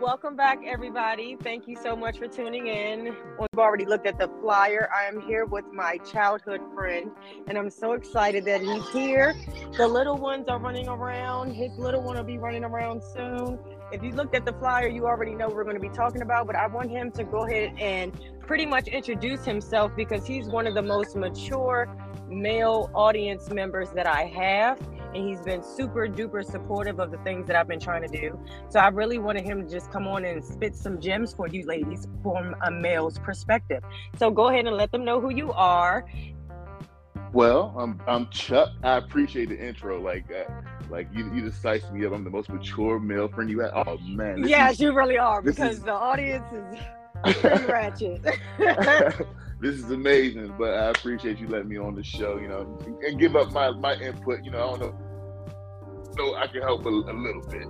Welcome 0.00 0.36
back, 0.36 0.58
everybody. 0.66 1.38
Thank 1.42 1.66
you 1.66 1.74
so 1.82 1.96
much 1.96 2.18
for 2.18 2.28
tuning 2.28 2.66
in. 2.66 3.16
We've 3.38 3.58
already 3.58 3.86
looked 3.86 4.06
at 4.06 4.18
the 4.18 4.28
flyer. 4.42 4.90
I 4.94 5.06
am 5.06 5.22
here 5.22 5.46
with 5.46 5.64
my 5.72 5.96
childhood 5.98 6.60
friend, 6.74 7.10
and 7.46 7.56
I'm 7.56 7.70
so 7.70 7.92
excited 7.92 8.44
that 8.44 8.60
he's 8.60 8.86
here. 8.90 9.34
The 9.78 9.88
little 9.88 10.18
ones 10.18 10.48
are 10.48 10.58
running 10.58 10.86
around. 10.86 11.54
His 11.54 11.72
little 11.78 12.02
one 12.02 12.16
will 12.16 12.24
be 12.24 12.36
running 12.36 12.62
around 12.62 13.02
soon. 13.02 13.58
If 13.90 14.02
you 14.02 14.10
looked 14.10 14.34
at 14.34 14.44
the 14.44 14.52
flyer, 14.52 14.86
you 14.86 15.06
already 15.06 15.34
know 15.34 15.48
we're 15.48 15.64
going 15.64 15.76
to 15.76 15.80
be 15.80 15.88
talking 15.88 16.20
about, 16.20 16.46
but 16.46 16.56
I 16.56 16.66
want 16.66 16.90
him 16.90 17.10
to 17.12 17.24
go 17.24 17.46
ahead 17.46 17.72
and 17.78 18.12
pretty 18.40 18.66
much 18.66 18.88
introduce 18.88 19.46
himself 19.46 19.92
because 19.96 20.26
he's 20.26 20.46
one 20.46 20.66
of 20.66 20.74
the 20.74 20.82
most 20.82 21.16
mature 21.16 21.88
male 22.28 22.90
audience 22.94 23.48
members 23.48 23.90
that 23.92 24.06
I 24.06 24.24
have 24.24 24.78
and 25.14 25.28
he's 25.28 25.40
been 25.40 25.62
super 25.62 26.06
duper 26.08 26.44
supportive 26.44 27.00
of 27.00 27.10
the 27.10 27.18
things 27.18 27.46
that 27.46 27.56
I've 27.56 27.68
been 27.68 27.80
trying 27.80 28.02
to 28.02 28.08
do. 28.08 28.38
So 28.68 28.80
I 28.80 28.88
really 28.88 29.18
wanted 29.18 29.44
him 29.44 29.64
to 29.64 29.70
just 29.70 29.90
come 29.90 30.06
on 30.06 30.24
and 30.24 30.44
spit 30.44 30.74
some 30.76 31.00
gems 31.00 31.32
for 31.32 31.48
you 31.48 31.64
ladies 31.66 32.06
from 32.22 32.54
a 32.64 32.70
male's 32.70 33.18
perspective. 33.18 33.82
So 34.18 34.30
go 34.30 34.48
ahead 34.48 34.66
and 34.66 34.76
let 34.76 34.92
them 34.92 35.04
know 35.04 35.20
who 35.20 35.30
you 35.30 35.52
are. 35.52 36.06
Well, 37.32 37.74
I'm 37.78 38.00
I'm 38.06 38.28
Chuck. 38.30 38.70
I 38.82 38.96
appreciate 38.96 39.48
the 39.50 39.58
intro. 39.58 40.00
Like 40.00 40.24
uh, 40.32 40.50
like 40.88 41.08
you 41.12 41.30
you 41.34 41.42
just 41.42 41.60
sized 41.60 41.92
me 41.92 42.06
up. 42.06 42.12
I'm 42.12 42.24
the 42.24 42.30
most 42.30 42.48
mature 42.48 42.98
male 42.98 43.28
friend 43.28 43.50
you 43.50 43.60
had. 43.60 43.72
Oh 43.74 43.98
man. 43.98 44.46
Yes, 44.46 44.74
is, 44.74 44.80
you 44.80 44.94
really 44.94 45.18
are 45.18 45.42
because 45.42 45.78
is, 45.78 45.82
the 45.82 45.92
audience 45.92 46.46
is 46.52 47.36
pretty 47.40 47.64
ratchet. 47.66 48.22
this 49.60 49.74
is 49.74 49.90
amazing, 49.90 50.54
but 50.58 50.74
I 50.74 50.90
appreciate 50.90 51.38
you 51.38 51.48
letting 51.48 51.68
me 51.68 51.78
on 51.78 51.94
the 51.94 52.02
show, 52.02 52.38
you 52.38 52.48
know, 52.48 52.78
and 53.06 53.18
give 53.18 53.36
up 53.36 53.52
my, 53.52 53.70
my 53.70 53.94
input. 53.96 54.44
You 54.44 54.52
know, 54.52 54.58
I 54.58 54.78
don't 54.78 54.80
know 54.80 55.05
know 56.16 56.34
I 56.34 56.46
can 56.46 56.62
help 56.62 56.84
a, 56.84 56.88
a 56.88 57.14
little 57.14 57.42
bit. 57.50 57.68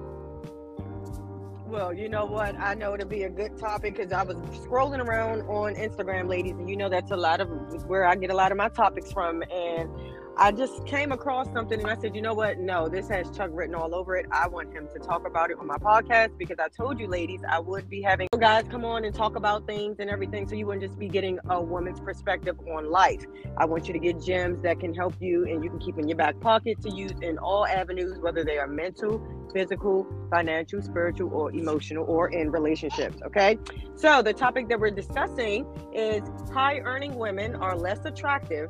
Well, 1.66 1.92
you 1.92 2.08
know 2.08 2.24
what? 2.24 2.56
I 2.58 2.74
know 2.74 2.94
it'll 2.94 3.08
be 3.08 3.24
a 3.24 3.28
good 3.28 3.58
topic 3.58 3.96
because 3.96 4.12
I 4.12 4.22
was 4.22 4.36
scrolling 4.58 5.04
around 5.04 5.42
on 5.42 5.74
Instagram, 5.74 6.28
ladies, 6.28 6.52
and 6.52 6.70
you 6.70 6.76
know 6.76 6.88
that's 6.88 7.10
a 7.10 7.16
lot 7.16 7.40
of 7.40 7.48
where 7.86 8.06
I 8.06 8.14
get 8.14 8.30
a 8.30 8.34
lot 8.34 8.52
of 8.52 8.58
my 8.58 8.68
topics 8.68 9.10
from. 9.12 9.42
And 9.42 9.90
I 10.38 10.52
just 10.52 10.84
came 10.84 11.12
across 11.12 11.50
something 11.54 11.80
and 11.80 11.88
I 11.88 11.96
said, 11.96 12.14
you 12.14 12.20
know 12.20 12.34
what? 12.34 12.58
No, 12.58 12.90
this 12.90 13.08
has 13.08 13.30
Chuck 13.30 13.48
written 13.54 13.74
all 13.74 13.94
over 13.94 14.16
it. 14.16 14.26
I 14.30 14.46
want 14.46 14.70
him 14.70 14.86
to 14.92 14.98
talk 14.98 15.26
about 15.26 15.50
it 15.50 15.58
on 15.58 15.66
my 15.66 15.78
podcast 15.78 16.36
because 16.36 16.58
I 16.58 16.68
told 16.68 17.00
you, 17.00 17.06
ladies, 17.06 17.40
I 17.48 17.58
would 17.58 17.88
be 17.88 18.02
having 18.02 18.28
guys 18.38 18.66
come 18.68 18.84
on 18.84 19.06
and 19.06 19.14
talk 19.14 19.36
about 19.36 19.66
things 19.66 19.96
and 19.98 20.10
everything. 20.10 20.46
So 20.46 20.54
you 20.54 20.66
wouldn't 20.66 20.84
just 20.84 20.98
be 20.98 21.08
getting 21.08 21.38
a 21.48 21.62
woman's 21.62 22.00
perspective 22.00 22.60
on 22.70 22.90
life. 22.90 23.24
I 23.56 23.64
want 23.64 23.86
you 23.86 23.94
to 23.94 23.98
get 23.98 24.22
gems 24.22 24.62
that 24.62 24.78
can 24.78 24.92
help 24.92 25.14
you 25.20 25.46
and 25.46 25.64
you 25.64 25.70
can 25.70 25.78
keep 25.78 25.98
in 25.98 26.06
your 26.06 26.18
back 26.18 26.38
pocket 26.40 26.82
to 26.82 26.90
use 26.90 27.14
in 27.22 27.38
all 27.38 27.66
avenues, 27.66 28.18
whether 28.18 28.44
they 28.44 28.58
are 28.58 28.68
mental, 28.68 29.26
physical, 29.54 30.06
financial, 30.30 30.82
spiritual, 30.82 31.32
or 31.32 31.50
emotional, 31.52 32.04
or 32.04 32.28
in 32.28 32.50
relationships. 32.50 33.22
Okay. 33.24 33.58
So 33.94 34.20
the 34.20 34.34
topic 34.34 34.68
that 34.68 34.78
we're 34.78 34.90
discussing 34.90 35.66
is 35.94 36.20
high 36.52 36.80
earning 36.80 37.14
women 37.14 37.54
are 37.54 37.74
less 37.74 38.04
attractive 38.04 38.68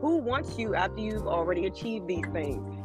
who 0.00 0.18
wants 0.18 0.58
you 0.58 0.74
after 0.74 1.00
you've 1.00 1.26
already 1.26 1.66
achieved 1.66 2.06
these 2.06 2.24
things? 2.32 2.78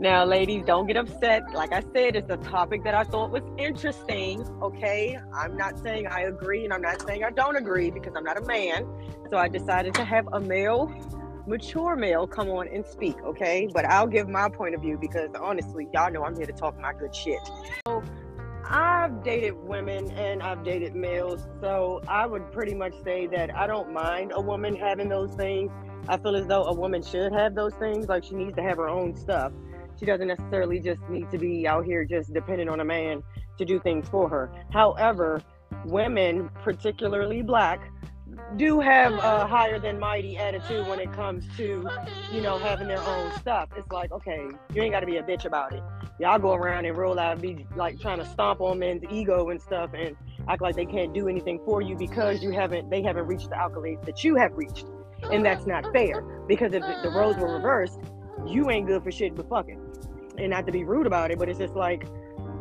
Now, 0.00 0.24
ladies, 0.24 0.62
don't 0.64 0.86
get 0.86 0.96
upset. 0.96 1.42
Like 1.52 1.72
I 1.72 1.82
said, 1.92 2.14
it's 2.14 2.30
a 2.30 2.36
topic 2.36 2.84
that 2.84 2.94
I 2.94 3.02
thought 3.02 3.32
was 3.32 3.42
interesting. 3.58 4.46
Okay. 4.62 5.18
I'm 5.34 5.56
not 5.56 5.78
saying 5.80 6.06
I 6.06 6.22
agree 6.22 6.64
and 6.64 6.72
I'm 6.72 6.82
not 6.82 7.02
saying 7.02 7.24
I 7.24 7.30
don't 7.30 7.56
agree 7.56 7.90
because 7.90 8.12
I'm 8.16 8.22
not 8.22 8.38
a 8.38 8.42
man. 8.42 8.86
So 9.28 9.36
I 9.36 9.48
decided 9.48 9.94
to 9.94 10.04
have 10.04 10.28
a 10.32 10.40
male, 10.40 10.86
mature 11.48 11.96
male 11.96 12.28
come 12.28 12.48
on 12.48 12.68
and 12.68 12.86
speak. 12.86 13.16
Okay. 13.24 13.68
But 13.72 13.86
I'll 13.86 14.06
give 14.06 14.28
my 14.28 14.48
point 14.48 14.76
of 14.76 14.82
view 14.82 14.98
because 15.00 15.30
honestly, 15.40 15.88
y'all 15.92 16.12
know 16.12 16.22
I'm 16.22 16.36
here 16.36 16.46
to 16.46 16.52
talk 16.52 16.78
my 16.80 16.92
good 16.92 17.14
shit. 17.14 17.40
So 17.84 18.04
I've 18.64 19.24
dated 19.24 19.56
women 19.56 20.12
and 20.12 20.44
I've 20.44 20.62
dated 20.62 20.94
males. 20.94 21.48
So 21.60 22.02
I 22.06 22.24
would 22.24 22.52
pretty 22.52 22.74
much 22.74 22.94
say 23.02 23.26
that 23.28 23.52
I 23.56 23.66
don't 23.66 23.92
mind 23.92 24.30
a 24.32 24.40
woman 24.40 24.76
having 24.76 25.08
those 25.08 25.34
things 25.34 25.72
I 26.08 26.16
feel 26.16 26.34
as 26.36 26.46
though 26.46 26.64
a 26.64 26.72
woman 26.72 27.02
should 27.02 27.32
have 27.32 27.54
those 27.54 27.74
things. 27.74 28.08
Like 28.08 28.24
she 28.24 28.34
needs 28.34 28.56
to 28.56 28.62
have 28.62 28.78
her 28.78 28.88
own 28.88 29.14
stuff. 29.14 29.52
She 29.98 30.06
doesn't 30.06 30.28
necessarily 30.28 30.80
just 30.80 31.00
need 31.08 31.30
to 31.30 31.38
be 31.38 31.66
out 31.66 31.84
here 31.84 32.04
just 32.04 32.32
dependent 32.32 32.70
on 32.70 32.80
a 32.80 32.84
man 32.84 33.22
to 33.58 33.64
do 33.64 33.78
things 33.80 34.08
for 34.08 34.28
her. 34.28 34.50
However, 34.72 35.42
women, 35.84 36.50
particularly 36.62 37.42
black, 37.42 37.90
do 38.56 38.80
have 38.80 39.12
a 39.12 39.46
higher 39.46 39.78
than 39.78 39.98
mighty 39.98 40.38
attitude 40.38 40.86
when 40.86 41.00
it 41.00 41.12
comes 41.12 41.44
to, 41.56 41.88
you 42.32 42.40
know, 42.40 42.56
having 42.58 42.86
their 42.86 43.00
own 43.00 43.32
stuff. 43.32 43.68
It's 43.76 43.90
like, 43.90 44.12
okay, 44.12 44.46
you 44.72 44.82
ain't 44.82 44.92
got 44.92 45.00
to 45.00 45.06
be 45.06 45.16
a 45.16 45.22
bitch 45.22 45.44
about 45.44 45.74
it. 45.74 45.82
Y'all 46.20 46.38
go 46.38 46.54
around 46.54 46.84
and 46.84 46.96
roll 46.96 47.18
out 47.18 47.32
and 47.32 47.42
be 47.42 47.66
like 47.76 48.00
trying 48.00 48.18
to 48.18 48.26
stomp 48.26 48.60
on 48.60 48.78
men's 48.78 49.02
ego 49.10 49.50
and 49.50 49.60
stuff 49.60 49.90
and 49.94 50.16
act 50.48 50.62
like 50.62 50.76
they 50.76 50.86
can't 50.86 51.12
do 51.12 51.28
anything 51.28 51.60
for 51.64 51.82
you 51.82 51.96
because 51.96 52.42
you 52.42 52.50
haven't, 52.50 52.88
they 52.90 53.02
haven't 53.02 53.26
reached 53.26 53.50
the 53.50 53.56
accolades 53.56 54.04
that 54.04 54.24
you 54.24 54.36
have 54.36 54.52
reached 54.56 54.86
and 55.24 55.44
that's 55.44 55.66
not 55.66 55.84
fair 55.92 56.22
because 56.46 56.72
if 56.72 56.82
the 57.02 57.10
roles 57.10 57.36
were 57.36 57.54
reversed, 57.54 58.00
you 58.46 58.70
ain't 58.70 58.86
good 58.86 59.02
for 59.02 59.10
shit 59.10 59.34
but 59.34 59.48
fucking. 59.48 59.80
And 60.38 60.50
not 60.50 60.66
to 60.66 60.72
be 60.72 60.84
rude 60.84 61.06
about 61.06 61.30
it, 61.30 61.38
but 61.38 61.48
it's 61.48 61.58
just 61.58 61.74
like, 61.74 62.06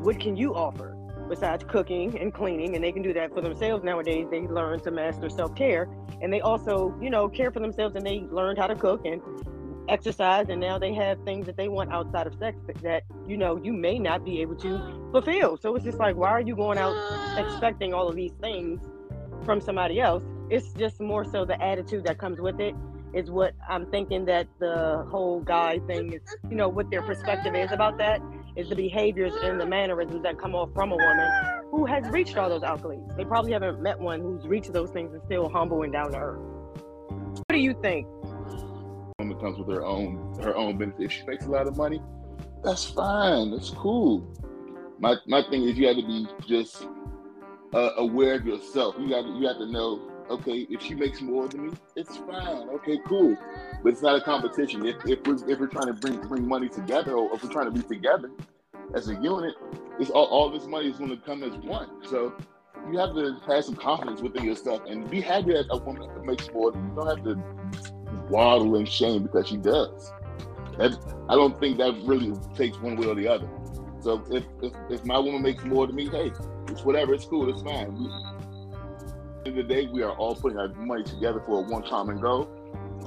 what 0.02 0.20
can 0.20 0.36
you 0.36 0.56
offer 0.56 0.96
besides 1.30 1.64
cooking 1.68 2.18
and 2.20 2.34
cleaning? 2.34 2.76
And 2.76 2.84
they 2.84 2.92
can 2.92 3.04
do 3.04 3.14
that 3.14 3.34
for 3.34 3.42
themselves 3.42 3.84
nowadays. 3.84 4.28
They 4.32 4.42
learn 4.42 4.80
to 4.82 4.92
master 4.92 5.30
self 5.30 5.56
care, 5.56 5.88
and 6.22 6.34
they 6.34 6.42
also, 6.42 6.98
you 7.02 7.10
know, 7.10 7.30
care 7.30 7.52
for 7.52 7.60
themselves, 7.60 7.96
and 7.96 8.06
they 8.06 8.22
learned 8.32 8.58
how 8.58 8.68
to 8.68 8.76
cook 8.76 9.06
and 9.06 9.22
exercise, 9.90 10.48
and 10.50 10.60
now 10.60 10.78
they 10.78 10.94
have 10.94 11.24
things 11.24 11.46
that 11.46 11.56
they 11.56 11.68
want 11.68 11.92
outside 11.94 12.28
of 12.28 12.36
sex 12.36 12.58
that 12.82 13.04
you 13.28 13.38
know 13.38 13.58
you 13.64 13.72
may 13.72 13.98
not 14.00 14.26
be 14.26 14.42
able 14.42 14.56
to 14.56 15.10
fulfill. 15.12 15.58
So 15.58 15.76
it's 15.76 15.86
just 15.86 16.00
like, 16.00 16.16
why 16.16 16.30
are 16.30 16.42
you 16.42 16.56
going 16.56 16.78
out 16.78 16.96
expecting 17.38 17.94
all 17.94 18.10
of 18.10 18.16
these 18.16 18.34
things 18.42 18.82
from 19.46 19.62
somebody 19.62 20.02
else 20.02 20.24
it's 20.50 20.74
just 20.74 21.00
more 21.00 21.26
so 21.26 21.46
the 21.46 21.62
attitude 21.62 22.06
that 22.06 22.18
comes 22.18 22.40
with 22.40 22.60
it 22.60 22.76
is 23.14 23.32
what 23.32 23.54
I'm 23.68 23.86
thinking 23.88 24.26
that 24.26 24.48
the 24.60 25.06
whole 25.10 25.40
guy 25.40 25.80
thing 25.88 26.14
is, 26.14 26.22
you 26.50 26.56
know, 26.56 26.68
what 26.68 26.90
their 26.92 27.02
perspective 27.02 27.56
is 27.56 27.72
about 27.72 27.98
that 27.98 28.22
is 28.56 28.70
the 28.70 28.76
behaviors 28.76 29.34
and 29.44 29.60
the 29.60 29.66
mannerisms 29.66 30.24
that 30.24 30.38
come 30.40 30.56
off 30.56 30.70
from 30.74 30.92
a 30.92 30.96
woman 30.96 31.30
who 31.72 31.86
has 31.86 32.08
reached 32.10 32.38
all 32.38 32.50
those 32.50 32.64
accolades. 32.64 33.16
They 33.16 33.26
probably 33.26 33.54
haven't 33.54 33.82
met 33.82 34.00
one 34.00 34.22
who's 34.22 34.46
reached 34.48 34.74
those 34.74 34.92
things 34.92 35.14
and 35.14 35.22
still 35.26 35.50
humble 35.50 35.84
and 35.84 35.94
down 35.94 36.12
to 36.12 36.18
earth. 36.18 36.40
What 36.40 37.46
do 37.50 37.60
you 37.60 37.78
think? 37.82 38.08
Woman 39.20 39.40
comes 39.40 39.58
with 39.58 39.70
her 39.70 39.86
own 39.86 40.38
her 40.42 40.56
own 40.56 40.78
benefit. 40.78 41.06
If 41.06 41.12
she 41.12 41.24
makes 41.26 41.46
a 41.46 41.50
lot 41.50 41.68
of 41.68 41.78
money, 41.78 42.02
that's 42.64 42.86
fine. 42.86 43.52
That's 43.52 43.70
cool. 43.70 44.28
My 45.00 45.16
my 45.28 45.44
thing 45.50 45.64
is 45.64 45.78
you 45.78 45.88
have 45.88 45.98
to 45.98 46.06
be 46.06 46.28
just 46.48 46.88
uh, 47.74 47.92
aware 47.98 48.36
of 48.36 48.46
yourself. 48.46 48.96
You 49.00 49.10
got 49.10 49.26
you 49.26 49.48
have 49.48 49.58
to 49.58 49.72
know 49.72 50.07
okay, 50.30 50.68
if 50.70 50.82
she 50.82 50.96
makes 50.96 51.22
more 51.22 51.48
than 51.48 51.68
me, 51.68 51.74
it's 51.96 52.18
fine. 52.18 52.70
Okay, 52.70 53.00
cool. 53.06 53.36
But 53.84 53.94
it's 53.94 54.02
not 54.02 54.16
a 54.16 54.22
competition. 54.22 54.86
If, 54.86 54.98
if 55.06 55.26
we're 55.26 55.36
if 55.50 55.60
we're 55.60 55.68
trying 55.68 55.88
to 55.88 55.94
bring 55.94 56.20
bring 56.28 56.48
money 56.48 56.70
together, 56.70 57.14
or 57.14 57.34
if 57.36 57.44
we're 57.44 57.52
trying 57.52 57.66
to 57.66 57.72
be 57.72 57.82
together 57.82 58.32
as 58.96 59.10
a 59.10 59.16
unit, 59.16 59.56
it's 60.00 60.10
all, 60.10 60.26
all 60.26 60.50
this 60.50 60.66
money 60.66 60.90
is 60.90 60.98
going 60.98 61.12
to 61.12 61.18
come 61.18 61.44
as 61.44 61.54
one. 61.58 61.90
So 62.06 62.34
you 62.92 62.98
have 63.00 63.14
to 63.16 63.38
have 63.48 63.66
some 63.66 63.76
confidence 63.76 64.22
within 64.22 64.46
yourself 64.46 64.82
and 64.88 65.10
be 65.10 65.22
happy 65.22 65.54
that 65.54 65.66
a 65.70 65.78
woman 65.78 66.10
makes 66.26 66.50
more. 66.52 66.72
You 66.74 66.92
don't 66.96 67.08
have 67.08 67.24
to 67.26 67.42
waddle 68.30 68.76
in 68.76 68.86
shame 68.86 69.24
because 69.24 69.48
she 69.48 69.58
does. 69.58 70.12
That, 70.78 70.98
I 71.28 71.36
don't 71.36 71.60
think 71.60 71.78
that 71.80 72.00
really 72.04 72.34
takes 72.56 72.78
one 72.80 72.96
way 72.96 73.08
or 73.08 73.16
the 73.16 73.28
other. 73.28 73.50
So 74.00 74.24
if, 74.32 74.44
if, 74.62 74.74
if 74.90 75.06
my 75.06 75.18
woman 75.18 75.42
makes 75.42 75.64
more 75.64 75.88
than 75.88 75.96
me, 75.96 76.08
hey, 76.08 76.32
it's 76.70 76.84
whatever. 76.84 77.14
It's 77.14 77.26
cool. 77.26 77.50
It's 77.50 77.62
fine. 77.62 78.37
We, 79.48 79.62
of 79.62 79.68
the 79.68 79.74
day, 79.74 79.88
we 79.88 80.04
are 80.04 80.12
all 80.12 80.36
putting 80.36 80.58
our 80.58 80.68
money 80.74 81.04
together 81.04 81.42
for 81.46 81.60
a 81.60 81.62
one 81.62 81.84
common 81.84 82.20
goal. 82.20 82.50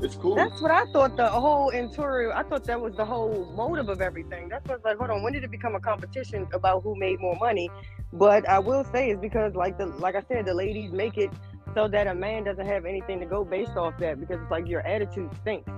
It's 0.02 0.14
cool. 0.16 0.36
That's 0.36 0.62
what 0.62 0.70
I 0.70 0.86
thought. 0.86 1.16
The 1.18 1.28
whole 1.28 1.70
Enturi, 1.70 2.34
I 2.34 2.42
thought 2.44 2.64
that 2.64 2.80
was 2.80 2.94
the 2.96 3.04
whole 3.04 3.52
motive 3.54 3.90
of 3.90 4.00
everything. 4.00 4.48
That's 4.48 4.66
what's 4.66 4.82
like, 4.82 4.96
hold 4.96 5.10
on, 5.10 5.22
when 5.22 5.34
did 5.34 5.44
it 5.44 5.50
become 5.50 5.74
a 5.74 5.80
competition 5.80 6.48
about 6.54 6.82
who 6.82 6.96
made 6.96 7.20
more 7.20 7.36
money? 7.36 7.68
But 8.14 8.48
I 8.48 8.58
will 8.58 8.84
say 8.84 9.10
it's 9.10 9.20
because, 9.20 9.54
like 9.54 9.76
the 9.76 9.86
like 9.86 10.14
I 10.14 10.22
said, 10.28 10.46
the 10.46 10.54
ladies 10.54 10.92
make 10.92 11.18
it 11.18 11.30
so 11.74 11.88
that 11.88 12.06
a 12.06 12.14
man 12.14 12.44
doesn't 12.44 12.66
have 12.66 12.86
anything 12.86 13.20
to 13.20 13.26
go 13.26 13.44
based 13.44 13.76
off 13.76 13.98
that 13.98 14.18
because 14.18 14.40
it's 14.40 14.50
like 14.50 14.66
your 14.66 14.80
attitude 14.86 15.30
stinks 15.42 15.70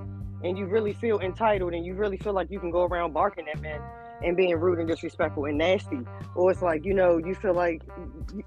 and 0.44 0.56
you 0.56 0.67
really 0.67 0.93
feel 0.93 1.19
entitled 1.20 1.75
and 1.75 1.85
you 1.85 1.94
really 1.94 2.17
feel 2.19 2.32
like 2.32 2.50
you 2.50 2.61
can 2.61 2.70
go 2.70 2.85
around 2.85 3.12
barking 3.12 3.49
at 3.49 3.61
men 3.61 3.81
and 4.25 4.37
being 4.37 4.55
rude 4.57 4.79
and 4.79 4.89
disrespectful 4.89 5.45
and 5.45 5.59
nasty. 5.59 6.01
Or 6.35 6.51
it's 6.51 6.63
like, 6.63 6.85
you 6.85 6.95
know, 6.95 7.19
you 7.19 7.35
feel 7.35 7.55
like 7.55 7.83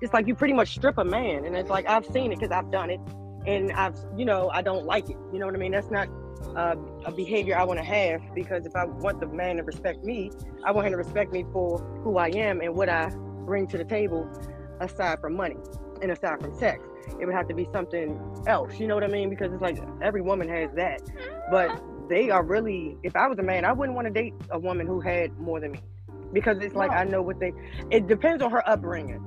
it's 0.01 0.13
like 0.13 0.27
you 0.27 0.35
pretty 0.35 0.53
much 0.53 0.75
strip 0.75 0.97
a 0.97 1.05
man. 1.05 1.45
And 1.45 1.55
it's 1.55 1.69
like, 1.69 1.87
I've 1.87 2.05
seen 2.05 2.31
it 2.31 2.39
because 2.39 2.51
I've 2.51 2.71
done 2.71 2.89
it. 2.89 2.99
And 3.45 3.71
I've, 3.73 3.95
you 4.17 4.25
know, 4.25 4.49
I 4.53 4.61
don't 4.61 4.85
like 4.85 5.09
it. 5.09 5.17
You 5.31 5.39
know 5.39 5.45
what 5.45 5.55
I 5.55 5.59
mean? 5.59 5.71
That's 5.71 5.91
not 5.91 6.07
uh, 6.55 6.75
a 7.05 7.11
behavior 7.11 7.57
I 7.57 7.63
want 7.63 7.79
to 7.79 7.85
have 7.85 8.21
because 8.33 8.65
if 8.65 8.75
I 8.75 8.85
want 8.85 9.19
the 9.19 9.27
man 9.27 9.57
to 9.57 9.63
respect 9.63 10.03
me, 10.03 10.31
I 10.63 10.71
want 10.71 10.87
him 10.87 10.93
to 10.93 10.97
respect 10.97 11.31
me 11.31 11.45
for 11.51 11.79
who 12.03 12.17
I 12.17 12.29
am 12.29 12.61
and 12.61 12.75
what 12.75 12.89
I 12.89 13.09
bring 13.45 13.67
to 13.67 13.77
the 13.77 13.85
table 13.85 14.27
aside 14.79 15.19
from 15.19 15.35
money 15.35 15.57
and 16.01 16.11
aside 16.11 16.41
from 16.41 16.57
sex. 16.57 16.83
It 17.19 17.25
would 17.25 17.35
have 17.35 17.47
to 17.49 17.53
be 17.53 17.67
something 17.71 18.19
else. 18.47 18.79
You 18.79 18.87
know 18.87 18.95
what 18.95 19.03
I 19.03 19.07
mean? 19.07 19.29
Because 19.29 19.53
it's 19.53 19.61
like 19.61 19.77
every 20.01 20.21
woman 20.21 20.49
has 20.49 20.71
that. 20.75 21.01
But 21.51 21.81
they 22.09 22.29
are 22.29 22.43
really 22.43 22.97
if 23.03 23.15
i 23.15 23.27
was 23.27 23.37
a 23.39 23.43
man 23.43 23.65
i 23.65 23.71
wouldn't 23.71 23.95
want 23.95 24.07
to 24.07 24.13
date 24.13 24.33
a 24.51 24.59
woman 24.59 24.87
who 24.87 24.99
had 24.99 25.37
more 25.39 25.59
than 25.59 25.71
me 25.71 25.79
because 26.33 26.57
it's 26.59 26.75
like 26.75 26.91
i 26.91 27.03
know 27.03 27.21
what 27.21 27.39
they 27.39 27.53
it 27.91 28.07
depends 28.07 28.41
on 28.43 28.51
her 28.51 28.67
upbringing 28.67 29.23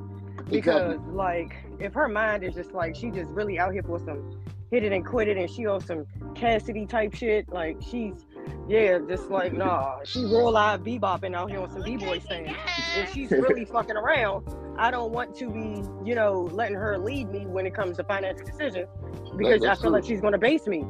because 0.51 0.95
exactly. 0.95 1.15
like 1.15 1.57
if 1.79 1.93
her 1.95 2.09
mind 2.09 2.43
is 2.43 2.55
just 2.55 2.73
like 2.73 2.95
she 2.95 3.11
just 3.11 3.31
really 3.31 3.59
out 3.59 3.73
here 3.73 3.83
for 3.83 3.99
some 3.99 4.39
hit 4.71 4.85
it 4.85 4.93
and 4.93 5.05
quit 5.05 5.29
it 5.29 5.37
and 5.37 5.51
she 5.51 5.67
on 5.67 5.81
some 5.81 6.07
Cassidy 6.35 6.87
type 6.87 7.15
shit, 7.15 7.49
like 7.49 7.79
she's 7.81 8.27
yeah, 8.69 8.99
just 9.09 9.31
like 9.31 9.53
nah, 9.53 9.99
she 10.05 10.21
real 10.21 10.51
live 10.51 10.83
bebopping 10.83 11.35
out 11.35 11.51
here 11.51 11.61
on 11.61 11.71
some 11.71 11.83
b-boy 11.83 12.21
things. 12.21 12.55
If 12.97 13.13
she's 13.13 13.31
really 13.31 13.65
fucking 13.73 13.97
around, 13.97 14.47
I 14.79 14.91
don't 14.91 15.13
want 15.13 15.35
to 15.37 15.51
be, 15.51 15.83
you 16.09 16.15
know, 16.15 16.49
letting 16.53 16.77
her 16.77 16.99
lead 16.99 17.31
me 17.31 17.47
when 17.47 17.67
it 17.67 17.75
comes 17.75 17.97
to 17.97 18.05
financial 18.05 18.45
decisions 18.45 18.89
because 19.37 19.65
I 19.65 19.75
feel 19.75 19.83
true. 19.83 19.91
like 19.91 20.05
she's 20.05 20.21
gonna 20.21 20.39
base 20.39 20.67
me. 20.67 20.85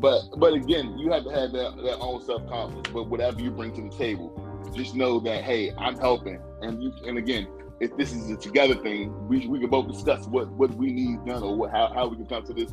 But 0.00 0.22
but 0.38 0.54
again, 0.54 0.98
you 0.98 1.12
have 1.12 1.24
to 1.24 1.30
have 1.30 1.52
that, 1.52 1.76
that 1.84 1.98
own 1.98 2.22
self 2.22 2.48
confidence. 2.48 2.88
But 2.92 3.08
whatever 3.08 3.40
you 3.40 3.50
bring 3.50 3.74
to 3.74 3.82
the 3.82 3.96
table, 3.96 4.32
just 4.74 4.94
know 4.94 5.20
that 5.20 5.44
hey, 5.44 5.72
I'm 5.78 5.98
helping, 5.98 6.40
and 6.62 6.82
you 6.82 6.92
and 7.06 7.18
again, 7.18 7.46
if 7.80 7.96
this 7.96 8.12
is 8.12 8.30
a 8.30 8.36
together 8.36 8.74
thing, 8.74 9.28
we, 9.28 9.46
we 9.46 9.58
can 9.58 9.70
both 9.70 9.88
discuss 9.88 10.26
what, 10.26 10.48
what 10.52 10.74
we 10.74 10.92
need 10.92 11.24
done 11.24 11.42
or 11.42 11.56
what, 11.56 11.70
how, 11.70 11.90
how 11.94 12.06
we 12.06 12.16
can 12.16 12.26
come 12.26 12.44
to 12.44 12.52
this 12.52 12.72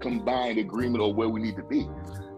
combined 0.00 0.58
agreement 0.58 1.02
or 1.02 1.12
where 1.14 1.28
we 1.28 1.40
need 1.40 1.56
to 1.56 1.62
be. 1.62 1.86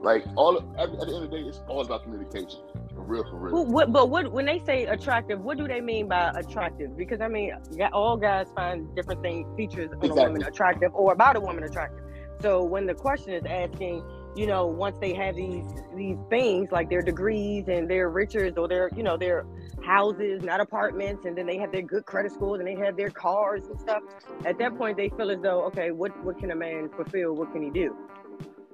Like 0.00 0.25
all 0.37 0.58
at, 0.58 0.64
at 0.81 0.90
the 0.90 1.14
end 1.14 1.25
of 1.25 1.31
the 1.31 1.37
day, 1.37 1.43
it's 1.43 1.61
all 1.69 1.81
about 1.81 2.05
communication. 2.05 2.61
For 2.94 3.02
real, 3.02 3.25
for 3.25 3.37
real. 3.37 3.55
Well, 3.55 3.67
what, 3.67 3.93
but 3.93 4.11
what 4.11 4.31
when 4.32 4.46
they 4.46 4.61
say 4.64 4.87
attractive, 4.87 5.40
what 5.40 5.58
do 5.58 5.67
they 5.67 5.81
mean 5.81 6.08
by 6.08 6.31
attractive? 6.37 6.96
Because 6.96 7.20
I 7.20 7.29
mean, 7.29 7.52
all 7.93 8.17
guys 8.17 8.46
find 8.55 8.94
different 8.94 9.23
things, 9.23 9.46
features 9.56 9.90
on 9.93 9.99
exactly. 9.99 10.23
a 10.23 10.26
woman 10.26 10.43
attractive 10.44 10.94
or 10.94 11.12
about 11.12 11.37
a 11.37 11.40
woman 11.40 11.64
attractive. 11.64 12.05
So 12.40 12.62
when 12.62 12.87
the 12.87 12.94
question 12.94 13.32
is 13.32 13.44
asking, 13.44 14.05
you 14.38 14.46
know, 14.46 14.67
once 14.67 14.96
they 15.00 15.12
have 15.14 15.35
these 15.35 15.64
these 15.96 16.17
things 16.31 16.70
like 16.70 16.88
their 16.88 17.02
degrees 17.02 17.64
and 17.67 17.90
their 17.90 18.08
riches 18.08 18.56
or 18.56 18.69
their, 18.69 18.88
you 18.94 19.02
know, 19.02 19.17
their 19.17 19.44
houses, 19.85 20.44
not 20.44 20.61
apartments, 20.61 21.25
and 21.25 21.37
then 21.37 21.44
they 21.44 21.58
have 21.58 21.73
their 21.73 21.82
good 21.82 22.06
credit 22.06 22.31
scores 22.31 22.61
and 22.61 22.69
they 22.69 22.76
have 22.76 22.96
their 22.96 23.11
cars 23.11 23.67
and 23.67 23.81
stuff. 23.81 24.00
At 24.44 24.56
that 24.61 24.79
point, 24.79 24.96
they 24.96 25.08
feel 25.08 25.32
as 25.32 25.40
though, 25.40 25.64
okay, 25.64 25.90
what 25.90 26.12
what 26.25 26.38
can 26.38 26.52
a 26.52 26.55
man 26.55 26.88
fulfill? 26.94 27.35
What 27.35 27.52
can 27.52 27.62
he 27.64 27.70
do? 27.70 27.96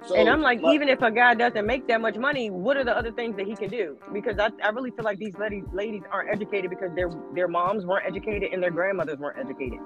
So, 0.07 0.15
and 0.17 0.29
I'm 0.29 0.43
like, 0.43 0.61
but, 0.61 0.75
even 0.75 0.91
if 0.91 1.01
a 1.01 1.11
guy 1.11 1.33
doesn't 1.33 1.65
make 1.65 1.89
that 1.89 2.03
much 2.03 2.19
money, 2.19 2.51
what 2.51 2.77
are 2.77 2.85
the 2.85 2.95
other 2.95 3.11
things 3.11 3.35
that 3.39 3.47
he 3.47 3.57
can 3.57 3.71
do? 3.71 3.97
Because 4.13 4.39
I, 4.39 4.51
I 4.63 4.69
really 4.69 4.91
feel 4.91 5.05
like 5.05 5.19
these 5.19 5.35
ladies 5.39 5.65
ladies 5.73 6.03
aren't 6.13 6.29
educated 6.29 6.69
because 6.69 6.95
their 6.95 7.11
their 7.33 7.49
moms 7.49 7.87
weren't 7.87 8.05
educated 8.07 8.53
and 8.53 8.63
their 8.63 8.71
grandmothers 8.71 9.17
weren't 9.17 9.39
educated, 9.39 9.79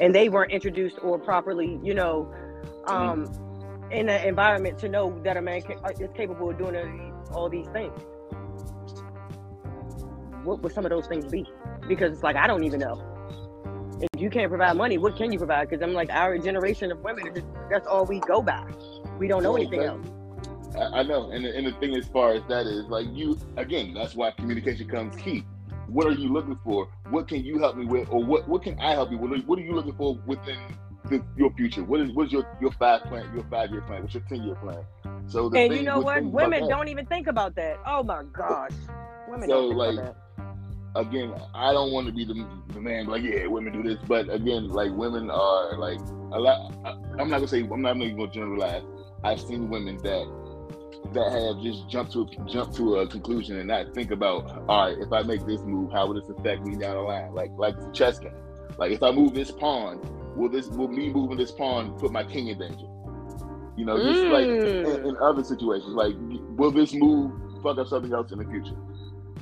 and 0.00 0.14
they 0.14 0.30
weren't 0.30 0.52
introduced 0.52 0.96
or 1.02 1.18
properly, 1.18 1.78
you 1.82 1.92
know, 1.92 2.32
um, 2.86 3.26
mm-hmm. 3.26 3.47
In 3.90 4.08
an 4.08 4.26
environment 4.26 4.78
to 4.80 4.88
know 4.88 5.18
that 5.24 5.36
a 5.36 5.42
man 5.42 5.62
is 6.00 6.10
capable 6.14 6.50
of 6.50 6.58
doing 6.58 7.14
all 7.32 7.48
these 7.48 7.66
things. 7.68 7.92
What 10.44 10.62
would 10.62 10.72
some 10.72 10.84
of 10.84 10.90
those 10.90 11.06
things 11.06 11.24
be? 11.26 11.46
Because 11.86 12.12
it's 12.12 12.22
like 12.22 12.36
I 12.36 12.46
don't 12.46 12.64
even 12.64 12.80
know. 12.80 13.04
If 14.00 14.20
you 14.20 14.30
can't 14.30 14.48
provide 14.48 14.76
money, 14.76 14.96
what 14.96 15.16
can 15.16 15.32
you 15.32 15.38
provide? 15.38 15.68
Because 15.68 15.82
I'm 15.82 15.92
like 15.92 16.10
our 16.10 16.38
generation 16.38 16.92
of 16.92 17.00
women, 17.00 17.44
that's 17.70 17.86
all 17.86 18.04
we 18.04 18.20
go 18.20 18.40
by. 18.40 18.64
We 19.18 19.26
don't 19.26 19.42
know 19.42 19.56
anything 19.56 19.82
else. 19.82 20.06
I 20.76 21.02
know, 21.02 21.30
and 21.30 21.44
the, 21.44 21.56
and 21.56 21.66
the 21.66 21.72
thing 21.72 21.96
as 21.96 22.06
far 22.06 22.34
as 22.34 22.42
that 22.48 22.66
is 22.66 22.84
like 22.84 23.06
you 23.12 23.38
again. 23.56 23.94
That's 23.94 24.14
why 24.14 24.30
communication 24.30 24.88
comes 24.88 25.16
key. 25.16 25.44
What 25.88 26.06
are 26.06 26.12
you 26.12 26.32
looking 26.32 26.58
for? 26.62 26.88
What 27.10 27.26
can 27.26 27.44
you 27.44 27.58
help 27.58 27.76
me 27.76 27.86
with, 27.86 28.08
or 28.10 28.22
what 28.22 28.46
what 28.46 28.62
can 28.62 28.78
I 28.78 28.92
help 28.92 29.10
you 29.10 29.18
with? 29.18 29.44
What 29.44 29.58
are 29.58 29.62
you 29.62 29.72
looking 29.72 29.96
for 29.96 30.18
within 30.26 30.58
the, 31.08 31.22
your 31.36 31.52
future? 31.52 31.84
What 31.84 32.00
is 32.00 32.12
what's 32.12 32.32
your 32.32 32.46
your 32.60 32.72
five 32.72 33.02
plan, 33.02 33.30
your 33.34 33.44
five 33.44 33.70
year 33.70 33.82
plan? 33.82 34.02
What's 34.02 34.14
your 34.14 34.22
ten 34.28 34.42
year 34.42 34.54
plan? 34.56 34.84
So 35.26 35.52
and 35.52 35.74
you 35.74 35.82
know 35.82 36.00
what? 36.00 36.24
Women 36.24 36.68
don't 36.68 36.88
even 36.88 37.06
think 37.06 37.26
about 37.26 37.54
that. 37.56 37.78
Oh 37.86 38.02
my 38.02 38.22
gosh, 38.32 38.70
women 39.28 39.48
so, 39.48 39.54
don't 39.54 39.68
think 39.68 39.78
like, 39.78 39.92
about 39.94 40.04
that 40.04 40.28
again, 40.98 41.34
I 41.54 41.72
don't 41.72 41.92
want 41.92 42.06
to 42.06 42.12
be 42.12 42.24
the, 42.24 42.46
the 42.72 42.80
man 42.80 43.06
like, 43.06 43.22
yeah, 43.22 43.46
women 43.46 43.72
do 43.72 43.82
this, 43.82 43.98
but 44.06 44.32
again, 44.32 44.68
like 44.68 44.92
women 44.92 45.30
are 45.30 45.76
like 45.78 45.98
a 46.32 46.38
lot. 46.38 46.74
I'm 47.18 47.28
not 47.28 47.38
gonna 47.38 47.48
say 47.48 47.62
I'm 47.62 47.82
not 47.82 47.96
even 47.96 48.16
gonna 48.16 48.32
generalize. 48.32 48.82
I've 49.24 49.40
seen 49.40 49.68
women 49.68 49.96
that 49.98 50.34
that 51.12 51.32
have 51.32 51.62
just 51.62 51.88
jumped 51.88 52.12
to 52.12 52.26
jump 52.46 52.74
to 52.74 52.96
a 52.96 53.06
conclusion 53.06 53.58
and 53.58 53.68
not 53.68 53.94
think 53.94 54.10
about, 54.10 54.64
all 54.68 54.86
right, 54.86 54.98
if 54.98 55.12
I 55.12 55.22
make 55.22 55.46
this 55.46 55.60
move, 55.62 55.92
how 55.92 56.06
will 56.06 56.20
this 56.20 56.28
affect 56.28 56.64
me 56.66 56.76
down 56.76 56.96
the 56.96 57.02
line? 57.02 57.32
Like 57.34 57.50
like 57.56 57.78
the 57.78 57.90
chess 57.92 58.18
game. 58.18 58.32
Like 58.78 58.92
if 58.92 59.02
I 59.02 59.10
move 59.10 59.34
this 59.34 59.50
pawn, 59.50 60.00
will 60.38 60.48
this 60.48 60.68
will 60.68 60.88
me 60.88 61.10
moving 61.10 61.36
this 61.36 61.50
pawn 61.50 61.98
put 61.98 62.12
my 62.12 62.24
king 62.24 62.48
in 62.48 62.58
danger? 62.58 62.86
You 63.76 63.84
know, 63.84 63.96
just 63.98 64.20
mm. 64.20 64.30
like 64.30 64.46
in, 64.46 64.84
mm. 64.84 65.08
in, 65.08 65.16
other 65.18 65.44
situations, 65.44 65.94
like 65.94 66.14
will 66.56 66.70
this 66.70 66.94
move 66.94 67.32
fuck 67.62 67.78
up 67.78 67.88
something 67.88 68.12
else 68.12 68.32
in 68.32 68.38
the 68.38 68.44
future? 68.44 68.76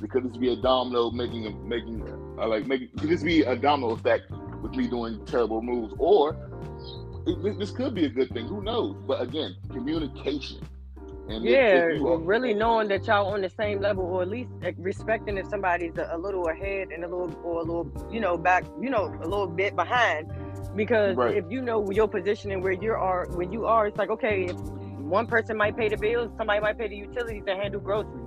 Because 0.01 0.23
this 0.23 0.37
be 0.37 0.53
a 0.53 0.55
domino 0.55 1.09
making 1.11 1.47
a, 1.47 1.51
making 1.51 2.03
uh, 2.39 2.47
like 2.47 2.67
making 2.67 2.89
could 2.97 3.09
this 3.09 3.23
be 3.23 3.41
a 3.43 3.55
domino 3.55 3.93
effect 3.93 4.31
with 4.61 4.75
me 4.75 4.87
doing 4.87 5.23
terrible 5.25 5.61
moves, 5.61 5.93
or 5.97 6.35
it, 7.25 7.59
this 7.59 7.71
could 7.71 7.93
be 7.93 8.05
a 8.05 8.09
good 8.09 8.29
thing. 8.31 8.47
Who 8.47 8.61
knows? 8.61 8.95
But 9.07 9.21
again, 9.21 9.55
communication. 9.69 10.61
And 11.29 11.43
yeah, 11.43 11.89
if, 11.89 12.01
if 12.01 12.21
really 12.23 12.53
knowing 12.53 12.87
that 12.87 13.05
y'all 13.05 13.33
on 13.33 13.41
the 13.41 13.49
same 13.49 13.81
level, 13.81 14.05
or 14.05 14.21
at 14.21 14.29
least 14.29 14.49
respecting 14.77 15.37
if 15.37 15.47
somebody's 15.47 15.97
a, 15.97 16.09
a, 16.13 16.17
little 16.17 16.47
ahead 16.47 16.89
and 16.89 17.03
a 17.03 17.07
little, 17.07 17.35
or 17.43 17.61
a 17.61 17.63
little, 17.63 17.91
you 18.09 18.19
know, 18.21 18.37
back, 18.37 18.63
you 18.79 18.89
know, 18.89 19.05
a 19.21 19.27
little 19.27 19.47
bit 19.47 19.75
behind. 19.75 20.31
Because 20.75 21.17
right. 21.17 21.35
if 21.35 21.45
you 21.49 21.61
know 21.61 21.89
your 21.91 22.07
position 22.07 22.51
and 22.51 22.63
where 22.63 22.71
you 22.71 22.91
are, 22.91 23.27
where 23.31 23.49
you 23.49 23.65
are, 23.65 23.87
it's 23.87 23.97
like 23.97 24.09
okay, 24.09 24.45
if 24.45 24.55
one 24.55 25.25
person 25.25 25.57
might 25.57 25.75
pay 25.75 25.89
the 25.89 25.97
bills, 25.97 26.31
somebody 26.37 26.59
might 26.59 26.77
pay 26.77 26.87
the 26.87 26.95
utilities 26.95 27.43
and 27.47 27.61
handle 27.61 27.81
groceries. 27.81 28.26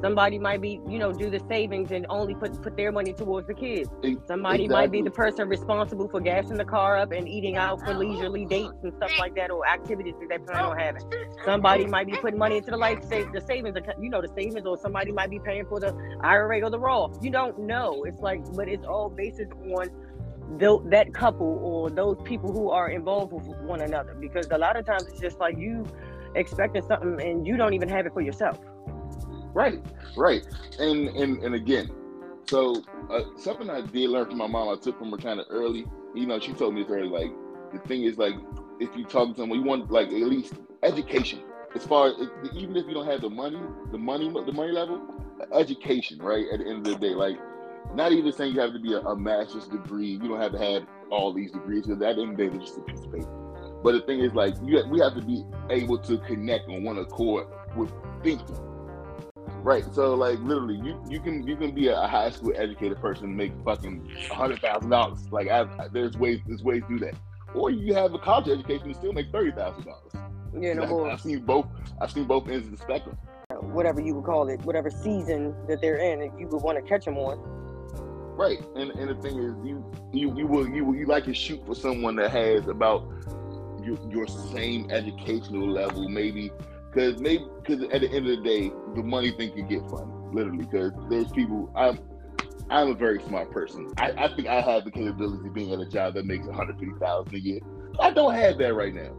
Somebody 0.00 0.38
might 0.38 0.60
be, 0.60 0.80
you 0.88 0.98
know, 0.98 1.12
do 1.12 1.30
the 1.30 1.40
savings 1.48 1.90
and 1.90 2.06
only 2.08 2.34
put 2.34 2.60
put 2.62 2.76
their 2.76 2.92
money 2.92 3.12
towards 3.12 3.46
the 3.46 3.54
kids. 3.54 3.88
Somebody 4.26 4.64
exactly. 4.64 4.68
might 4.68 4.90
be 4.90 5.02
the 5.02 5.10
person 5.10 5.48
responsible 5.48 6.08
for 6.08 6.20
gassing 6.20 6.56
the 6.56 6.64
car 6.64 6.96
up 6.96 7.12
and 7.12 7.28
eating 7.28 7.56
out 7.56 7.80
for 7.84 7.94
leisurely 7.94 8.44
dates 8.46 8.74
and 8.82 8.92
stuff 8.94 9.12
like 9.18 9.34
that, 9.36 9.50
or 9.50 9.66
activities 9.66 10.14
that 10.20 10.28
they 10.28 10.38
plan 10.38 10.64
on 10.64 10.78
having. 10.78 11.02
Somebody 11.44 11.86
might 11.86 12.06
be 12.06 12.12
putting 12.12 12.38
money 12.38 12.58
into 12.58 12.70
the 12.70 12.76
life 12.76 13.02
save 13.08 13.32
the 13.32 13.40
savings 13.40 13.76
account, 13.76 14.02
you 14.02 14.10
know, 14.10 14.22
the 14.22 14.28
savings, 14.28 14.66
or 14.66 14.78
somebody 14.78 15.12
might 15.12 15.30
be 15.30 15.38
paying 15.38 15.66
for 15.66 15.80
the 15.80 15.94
IRA 16.22 16.62
or 16.62 16.70
the 16.70 16.78
Roth. 16.78 17.18
You 17.22 17.30
don't 17.30 17.58
know. 17.58 18.04
It's 18.04 18.20
like, 18.20 18.40
but 18.54 18.68
it's 18.68 18.86
all 18.86 19.10
based 19.10 19.40
on 19.40 19.88
that 20.58 21.14
couple 21.14 21.60
or 21.62 21.90
those 21.90 22.16
people 22.24 22.52
who 22.52 22.70
are 22.70 22.90
involved 22.90 23.32
with 23.32 23.46
one 23.60 23.80
another. 23.80 24.14
Because 24.14 24.48
a 24.50 24.58
lot 24.58 24.76
of 24.76 24.84
times 24.86 25.04
it's 25.08 25.20
just 25.20 25.38
like 25.38 25.56
you 25.58 25.86
expecting 26.34 26.82
something 26.82 27.20
and 27.20 27.46
you 27.46 27.56
don't 27.56 27.74
even 27.74 27.88
have 27.88 28.06
it 28.06 28.12
for 28.12 28.20
yourself. 28.20 28.58
Right, 29.52 29.80
right, 30.16 30.46
and 30.78 31.08
and 31.08 31.42
and 31.42 31.54
again, 31.54 31.90
so 32.46 32.82
uh, 33.10 33.22
something 33.36 33.68
I 33.68 33.80
did 33.80 34.10
learn 34.10 34.26
from 34.26 34.38
my 34.38 34.46
mom, 34.46 34.68
I 34.68 34.80
took 34.80 34.98
from 34.98 35.10
her 35.10 35.16
kind 35.16 35.40
of 35.40 35.46
early. 35.50 35.86
You 36.14 36.26
know, 36.26 36.38
she 36.38 36.52
told 36.52 36.74
me 36.74 36.82
this 36.82 36.90
early. 36.90 37.08
Like 37.08 37.32
the 37.72 37.78
thing 37.88 38.04
is, 38.04 38.16
like 38.16 38.34
if 38.78 38.94
you 38.96 39.04
talk 39.04 39.30
to 39.30 39.40
someone, 39.40 39.58
you 39.58 39.64
want 39.64 39.90
like 39.90 40.08
at 40.08 40.14
least 40.14 40.54
education. 40.82 41.40
As 41.74 41.86
far 41.86 42.08
as 42.08 42.14
even 42.54 42.76
if 42.76 42.86
you 42.86 42.94
don't 42.94 43.06
have 43.06 43.20
the 43.20 43.30
money, 43.30 43.60
the 43.92 43.98
money, 43.98 44.28
the 44.28 44.52
money 44.52 44.72
level, 44.72 45.00
education, 45.52 46.18
right? 46.18 46.44
At 46.52 46.60
the 46.60 46.66
end 46.66 46.86
of 46.86 46.94
the 46.94 46.98
day, 46.98 47.14
like 47.14 47.38
not 47.94 48.12
even 48.12 48.32
saying 48.32 48.54
you 48.54 48.60
have 48.60 48.72
to 48.72 48.80
be 48.80 48.94
a, 48.94 49.00
a 49.00 49.16
master's 49.16 49.66
degree. 49.66 50.12
You 50.12 50.28
don't 50.28 50.40
have 50.40 50.52
to 50.52 50.58
have 50.58 50.86
all 51.10 51.32
these 51.32 51.52
degrees. 51.52 51.86
Because 51.86 52.02
at 52.02 52.16
the 52.16 52.22
end 52.22 52.32
of 52.32 52.36
the 52.36 52.48
day, 52.48 52.58
just 52.58 52.78
a 52.78 52.82
piece 52.82 53.00
of 53.00 53.12
paper. 53.12 53.80
But 53.82 53.92
the 53.92 54.00
thing 54.02 54.20
is, 54.20 54.32
like, 54.34 54.54
you, 54.62 54.82
we 54.90 55.00
have 55.00 55.14
to 55.14 55.22
be 55.22 55.44
able 55.70 55.98
to 55.98 56.18
connect 56.18 56.68
on 56.68 56.84
one 56.84 56.98
accord 56.98 57.46
with 57.76 57.90
thinking 58.22 58.69
Right. 59.62 59.84
So 59.92 60.14
like 60.14 60.38
literally, 60.40 60.76
you 60.76 61.02
you 61.08 61.20
can 61.20 61.46
you 61.46 61.56
can 61.56 61.74
be 61.74 61.88
a 61.88 62.06
high 62.06 62.30
school 62.30 62.52
educated 62.56 62.98
person 63.00 63.26
and 63.26 63.36
make 63.36 63.52
fucking 63.64 64.10
a 64.30 64.34
hundred 64.34 64.60
thousand 64.60 64.90
dollars. 64.90 65.30
Like 65.30 65.48
I, 65.48 65.66
there's 65.92 66.16
ways 66.16 66.40
there's 66.46 66.62
ways 66.62 66.82
to 66.88 66.98
do 66.98 67.04
that. 67.06 67.14
Or 67.54 67.70
you 67.70 67.94
have 67.94 68.14
a 68.14 68.18
college 68.18 68.48
education 68.48 68.86
and 68.86 68.96
still 68.96 69.12
make 69.12 69.30
thirty 69.30 69.52
thousand 69.52 69.84
dollars. 69.84 70.12
Yeah, 70.58 70.74
no 70.74 71.06
I've, 71.06 71.14
I've 71.14 71.20
seen 71.20 71.40
both. 71.40 71.66
I've 72.00 72.10
seen 72.10 72.24
both 72.24 72.48
ends 72.48 72.66
of 72.66 72.72
the 72.72 72.78
spectrum. 72.78 73.16
Whatever 73.60 74.00
you 74.00 74.14
would 74.14 74.24
call 74.24 74.48
it, 74.48 74.62
whatever 74.62 74.90
season 74.90 75.54
that 75.68 75.80
they're 75.80 75.98
in, 75.98 76.22
if 76.22 76.32
you 76.38 76.46
would 76.46 76.62
want 76.62 76.82
to 76.82 76.88
catch 76.88 77.04
them 77.04 77.18
on. 77.18 77.38
Right, 78.36 78.58
and 78.74 78.90
and 78.92 79.10
the 79.10 79.14
thing 79.20 79.38
is, 79.38 79.54
you 79.64 79.84
you 80.12 80.34
you 80.36 80.46
will 80.46 80.66
you 80.68 80.84
will 80.84 80.94
you 80.94 81.06
like 81.06 81.24
to 81.24 81.34
shoot 81.34 81.64
for 81.66 81.74
someone 81.74 82.16
that 82.16 82.30
has 82.30 82.66
about 82.68 83.06
your 83.82 83.98
your 84.08 84.26
same 84.26 84.90
educational 84.90 85.68
level, 85.68 86.08
maybe 86.08 86.50
because 86.92 87.20
maybe 87.20 87.44
because 87.62 87.82
at 87.84 88.00
the 88.00 88.10
end 88.10 88.28
of 88.28 88.38
the 88.38 88.42
day, 88.42 88.72
the 88.94 89.02
money 89.02 89.30
thing 89.30 89.52
can 89.52 89.68
get 89.68 89.82
funny, 89.90 90.12
literally. 90.32 90.64
Because 90.64 90.92
there's 91.08 91.30
people. 91.30 91.72
I'm 91.76 91.98
I'm 92.70 92.88
a 92.88 92.94
very 92.94 93.20
smart 93.22 93.50
person. 93.50 93.90
I, 93.98 94.12
I 94.16 94.34
think 94.34 94.48
I 94.48 94.60
have 94.60 94.84
the 94.84 94.90
capability 94.90 95.48
of 95.48 95.54
being 95.54 95.72
at 95.72 95.80
a 95.80 95.86
job 95.86 96.14
that 96.14 96.24
makes 96.24 96.46
150 96.46 96.98
thousand 96.98 97.34
a 97.34 97.38
year. 97.38 97.60
I 97.98 98.10
don't 98.10 98.34
have 98.34 98.58
that 98.58 98.74
right 98.74 98.94
now. 98.94 99.12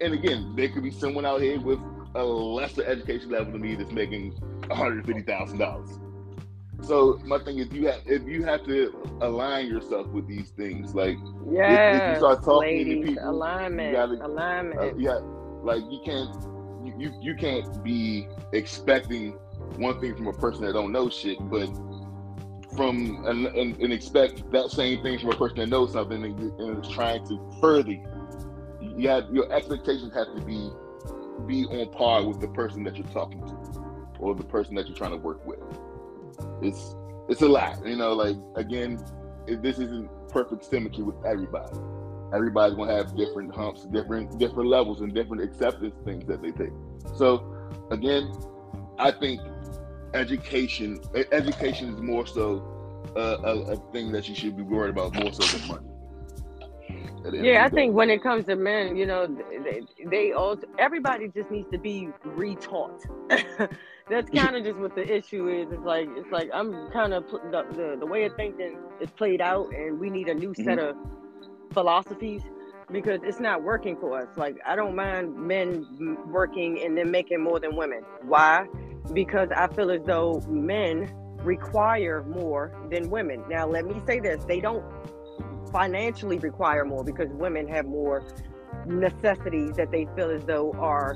And 0.00 0.14
again, 0.14 0.54
there 0.56 0.68
could 0.68 0.82
be 0.82 0.90
someone 0.90 1.26
out 1.26 1.40
here 1.40 1.60
with 1.60 1.78
a 2.14 2.24
lesser 2.24 2.84
education 2.84 3.30
level 3.30 3.52
than 3.52 3.60
me 3.60 3.74
that's 3.74 3.92
making 3.92 4.32
150 4.66 5.22
thousand 5.22 5.58
dollars. 5.58 5.98
So 6.82 7.20
my 7.24 7.38
thing 7.38 7.58
is, 7.58 7.72
you 7.72 7.88
have 7.88 8.02
if 8.06 8.26
you 8.26 8.44
have 8.44 8.64
to 8.66 9.18
align 9.20 9.66
yourself 9.66 10.06
with 10.08 10.28
these 10.28 10.50
things, 10.50 10.94
like 10.94 11.18
yeah, 11.50 11.96
if, 11.96 12.02
if, 12.02 12.10
you 12.10 12.16
start 12.18 12.44
talking 12.44 12.78
ladies, 12.78 13.00
to 13.00 13.06
people, 13.12 13.30
alignment, 13.30 13.90
you 13.90 13.96
gotta, 13.96 14.26
alignment. 14.26 14.80
Uh, 14.80 14.94
yeah, 14.96 15.18
like 15.62 15.82
you 15.90 16.00
can't 16.04 16.32
you 16.96 17.12
you 17.20 17.34
can't 17.34 17.82
be 17.82 18.28
expecting 18.52 19.32
one 19.76 20.00
thing 20.00 20.16
from 20.16 20.26
a 20.28 20.32
person 20.32 20.64
that 20.64 20.72
don't 20.72 20.92
know 20.92 21.08
shit, 21.08 21.38
but 21.50 21.68
from 22.76 23.24
and, 23.26 23.46
and, 23.46 23.76
and, 23.80 23.92
expect 23.92 24.50
that 24.52 24.70
same 24.70 25.02
thing 25.02 25.18
from 25.18 25.30
a 25.30 25.36
person 25.36 25.56
that 25.56 25.68
knows 25.68 25.92
something 25.92 26.22
and, 26.22 26.38
and 26.60 26.84
is 26.84 26.90
trying 26.90 27.26
to 27.26 27.52
further 27.60 27.92
you. 27.92 28.06
You 28.80 29.08
have 29.08 29.30
your 29.32 29.50
expectations 29.52 30.12
have 30.14 30.34
to 30.36 30.42
be 30.42 30.70
be 31.46 31.64
on 31.66 31.90
par 31.92 32.24
with 32.24 32.40
the 32.40 32.48
person 32.48 32.84
that 32.84 32.96
you're 32.96 33.06
talking 33.08 33.40
to 33.46 34.14
or 34.18 34.34
the 34.34 34.44
person 34.44 34.74
that 34.74 34.86
you're 34.86 34.96
trying 34.96 35.12
to 35.12 35.16
work 35.16 35.44
with. 35.46 35.60
It's 36.62 36.94
it's 37.28 37.42
a 37.42 37.48
lot, 37.48 37.84
you 37.86 37.96
know. 37.96 38.12
Like 38.12 38.36
again, 38.56 39.04
this 39.46 39.78
isn't 39.78 40.08
perfect 40.28 40.64
symmetry 40.64 41.02
with 41.02 41.24
everybody. 41.24 41.76
Everybody's 42.32 42.76
gonna 42.76 42.94
have 42.94 43.16
different 43.16 43.54
humps, 43.54 43.84
different 43.84 44.38
different 44.38 44.68
levels, 44.68 45.00
and 45.00 45.14
different 45.14 45.42
acceptance 45.42 45.94
things 46.04 46.26
that 46.26 46.42
they 46.42 46.50
take. 46.50 46.72
So, 47.16 47.54
again, 47.90 48.32
I 48.98 49.10
think 49.10 49.40
education 50.14 51.00
education 51.32 51.94
is 51.94 52.00
more 52.00 52.26
so 52.26 52.62
a, 53.16 53.20
a, 53.20 53.72
a 53.72 53.76
thing 53.92 54.12
that 54.12 54.28
you 54.28 54.34
should 54.34 54.56
be 54.56 54.62
worried 54.62 54.90
about 54.90 55.14
more 55.14 55.32
so 55.32 55.44
than 55.56 55.68
money. 55.68 55.88
Yeah, 57.32 57.64
I 57.64 57.68
think 57.68 57.94
when 57.94 58.10
it 58.10 58.22
comes 58.22 58.46
to 58.46 58.56
men, 58.56 58.96
you 58.96 59.04
know, 59.04 59.26
they, 59.26 59.82
they 60.06 60.32
all 60.32 60.56
everybody 60.78 61.28
just 61.28 61.50
needs 61.50 61.68
to 61.72 61.78
be 61.78 62.08
retaught. 62.24 63.04
That's 64.08 64.30
kind 64.30 64.56
of 64.56 64.64
just 64.64 64.78
what 64.78 64.94
the 64.94 65.06
issue 65.16 65.48
is. 65.48 65.70
It's 65.70 65.82
like 65.82 66.08
it's 66.16 66.30
like 66.30 66.48
I'm 66.54 66.90
kind 66.90 67.12
of 67.12 67.30
the, 67.30 67.66
the, 67.72 67.96
the 68.00 68.06
way 68.06 68.24
of 68.24 68.34
thinking 68.36 68.78
is 69.00 69.10
played 69.10 69.40
out, 69.40 69.68
and 69.74 69.98
we 69.98 70.10
need 70.10 70.28
a 70.28 70.34
new 70.34 70.54
set 70.54 70.78
mm-hmm. 70.78 70.88
of 70.88 70.96
philosophies 71.78 72.42
because 72.90 73.20
it's 73.22 73.38
not 73.38 73.62
working 73.62 73.96
for 73.96 74.20
us. 74.20 74.36
Like 74.36 74.56
I 74.66 74.74
don't 74.74 74.96
mind 74.96 75.36
men 75.36 75.86
working 76.26 76.82
and 76.84 76.98
then 76.98 77.12
making 77.12 77.40
more 77.40 77.60
than 77.60 77.76
women. 77.76 78.02
Why? 78.22 78.66
Because 79.12 79.48
I 79.54 79.68
feel 79.68 79.92
as 79.92 80.02
though 80.04 80.42
men 80.48 81.08
require 81.44 82.24
more 82.24 82.76
than 82.90 83.10
women. 83.10 83.44
Now 83.48 83.68
let 83.68 83.84
me 83.86 84.02
say 84.08 84.18
this: 84.18 84.44
they 84.44 84.60
don't 84.60 84.84
financially 85.70 86.38
require 86.38 86.84
more 86.84 87.04
because 87.04 87.28
women 87.30 87.68
have 87.68 87.86
more 87.86 88.26
necessities 88.84 89.76
that 89.76 89.92
they 89.92 90.08
feel 90.16 90.30
as 90.30 90.44
though 90.46 90.72
are 90.78 91.14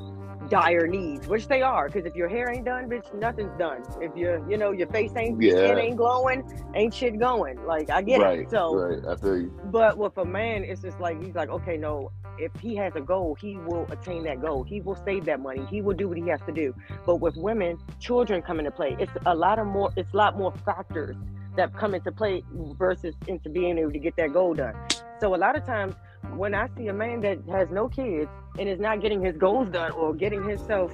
dire 0.53 0.87
needs, 0.87 1.27
which 1.29 1.49
they 1.49 1.63
are. 1.63 1.87
Because 1.89 2.05
if 2.05 2.15
your 2.15 2.29
hair 2.29 2.53
ain't 2.53 2.67
done, 2.67 2.87
bitch, 2.89 3.13
nothing's 3.15 3.59
done. 3.59 3.83
If 4.03 4.15
your, 4.15 4.47
you 4.51 4.59
know, 4.59 4.71
your 4.71 4.87
face 4.89 5.11
ain't, 5.17 5.43
yeah. 5.43 5.53
skin 5.53 5.79
ain't 5.79 5.97
glowing, 5.97 6.45
ain't 6.75 6.93
shit 6.93 7.19
going. 7.19 7.65
Like 7.65 7.89
I 7.89 8.03
get 8.03 8.21
right, 8.21 8.41
it. 8.41 8.51
So, 8.51 8.75
right, 8.75 9.03
I 9.07 9.17
feel 9.17 9.39
you. 9.39 9.61
But 9.65 9.97
with 9.97 10.17
a 10.19 10.25
man, 10.27 10.63
it's 10.63 10.83
just 10.83 11.01
like 11.01 11.23
he's 11.25 11.35
like, 11.35 11.49
okay, 11.49 11.79
no. 11.79 12.13
If 12.39 12.53
he 12.61 12.75
has 12.77 12.95
a 12.97 13.01
goal, 13.01 13.35
he 13.35 13.57
will 13.57 13.87
attain 13.91 14.25
that 14.25 14.41
goal. 14.43 14.63
He 14.63 14.81
will 14.81 14.99
save 15.05 15.25
that 15.27 15.41
money. 15.41 15.65
He 15.71 15.81
will 15.81 15.95
do 15.95 16.09
what 16.09 16.19
he 16.19 16.29
has 16.29 16.41
to 16.47 16.53
do. 16.53 16.75
But 17.07 17.17
with 17.17 17.37
women, 17.37 17.79
children 17.99 18.43
come 18.43 18.59
into 18.59 18.71
play. 18.71 18.97
It's 18.99 19.13
a 19.27 19.35
lot 19.35 19.59
of 19.59 19.67
more. 19.67 19.91
It's 19.97 20.13
a 20.13 20.17
lot 20.17 20.37
more 20.37 20.53
factors 20.67 21.17
that 21.57 21.75
come 21.75 21.95
into 21.95 22.13
play 22.13 22.43
versus 22.79 23.15
into 23.27 23.49
being 23.49 23.79
able 23.79 23.93
to 23.93 23.99
get 23.99 24.17
that 24.17 24.33
goal 24.33 24.55
done. 24.55 24.75
So 25.21 25.35
a 25.35 25.37
lot 25.37 25.57
of 25.57 25.65
times 25.65 25.95
when 26.37 26.55
I 26.55 26.69
see 26.77 26.89
a 26.89 26.93
man 26.93 27.21
that 27.23 27.39
has 27.51 27.69
no 27.71 27.89
kids 27.89 28.29
and 28.59 28.69
is 28.69 28.81
not 28.81 29.01
getting 29.01 29.23
his 29.23 29.37
goals 29.37 29.69
done 29.71 29.93
or 29.93 30.15
getting 30.15 30.49
himself 30.49 30.93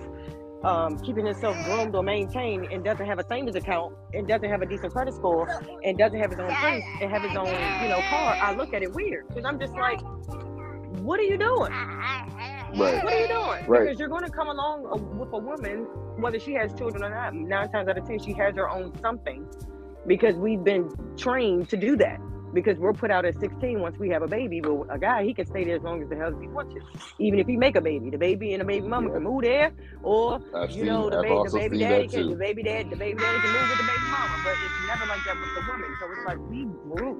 um, 0.64 0.99
keeping 0.99 1.25
himself 1.25 1.57
groomed 1.64 1.95
or 1.95 2.02
maintained 2.02 2.66
and 2.73 2.83
doesn't 2.83 3.07
have 3.07 3.21
a 3.21 3.26
savings 3.28 3.54
account 3.54 3.95
and 4.12 4.26
doesn't 4.26 4.50
have 4.50 4.61
a 4.61 4.66
decent 4.66 4.92
credit 4.92 5.14
score 5.14 5.49
and 5.85 5.97
doesn't 5.97 6.18
have 6.18 6.30
his 6.30 6.40
own 6.40 6.52
place 6.57 6.83
and 7.00 7.11
have 7.12 7.23
his 7.23 7.37
own, 7.37 7.47
you 7.47 7.88
know, 7.88 8.00
car, 8.11 8.37
I 8.40 8.54
look 8.54 8.75
at 8.75 8.83
it 8.83 8.92
weird 8.92 9.28
because 9.28 9.45
I'm 9.45 9.59
just 9.61 9.75
like, 9.75 10.00
what 11.00 11.21
are 11.21 11.25
you 11.25 11.38
doing? 11.38 11.71
Right. 11.71 13.02
What 13.04 13.12
are 13.12 13.21
you 13.21 13.28
doing? 13.28 13.66
Right. 13.66 13.80
Because 13.83 13.99
you're 13.99 14.09
going 14.09 14.25
to 14.25 14.30
come 14.30 14.49
along 14.49 15.16
with 15.16 15.33
a 15.33 15.38
woman, 15.38 15.87
whether 16.21 16.40
she 16.40 16.54
has 16.54 16.75
children 16.75 17.04
or 17.04 17.11
not. 17.11 17.35
Nine 17.35 17.71
times 17.71 17.88
out 17.88 17.97
of 17.97 18.07
ten, 18.07 18.18
she 18.18 18.33
has 18.33 18.57
her 18.57 18.68
own 18.68 18.99
something 19.00 19.47
because 20.07 20.35
we've 20.35 20.64
been 20.64 20.90
trained 21.16 21.68
to 21.68 21.76
do 21.76 21.97
that 21.97 22.21
because 22.52 22.78
we're 22.78 22.92
put 22.92 23.10
out 23.10 23.24
at 23.24 23.38
16 23.40 23.80
once 23.80 23.98
we 23.98 24.08
have 24.08 24.22
a 24.22 24.28
baby 24.28 24.60
but 24.60 24.86
a 24.90 24.98
guy 24.98 25.24
he 25.24 25.34
can 25.34 25.46
stay 25.46 25.64
there 25.64 25.76
as 25.76 25.82
long 25.82 26.02
as 26.02 26.08
the 26.08 26.16
hell 26.16 26.32
he 26.40 26.48
wants 26.48 26.74
to 26.74 26.80
even 27.18 27.38
if 27.38 27.46
he 27.46 27.56
make 27.56 27.76
a 27.76 27.80
baby 27.80 28.10
the 28.10 28.18
baby 28.18 28.52
and 28.54 28.60
the 28.60 28.64
baby 28.64 28.86
mama 28.86 29.08
yeah. 29.08 29.14
can 29.14 29.22
move 29.22 29.42
there 29.42 29.72
or 30.02 30.40
I've 30.54 30.70
you 30.70 30.84
know 30.84 31.10
the, 31.10 31.22
ba- 31.22 31.50
the 31.50 31.58
baby 31.58 31.78
daddy 31.78 32.08
can 32.08 32.30
the 32.30 32.36
baby 32.36 32.62
dad 32.62 32.90
the 32.90 32.96
baby 32.96 33.18
daddy 33.18 33.38
can 33.40 33.52
move 33.52 33.68
with 33.68 33.78
the 33.78 33.84
baby 33.84 34.10
mama 34.10 34.40
but 34.44 34.54
it's 34.64 34.86
never 34.86 35.06
like 35.06 35.24
that 35.24 35.36
with 35.36 35.54
the 35.54 35.72
woman 35.72 35.96
so 36.00 36.12
it's 36.12 36.26
like 36.26 36.38
we 36.50 36.64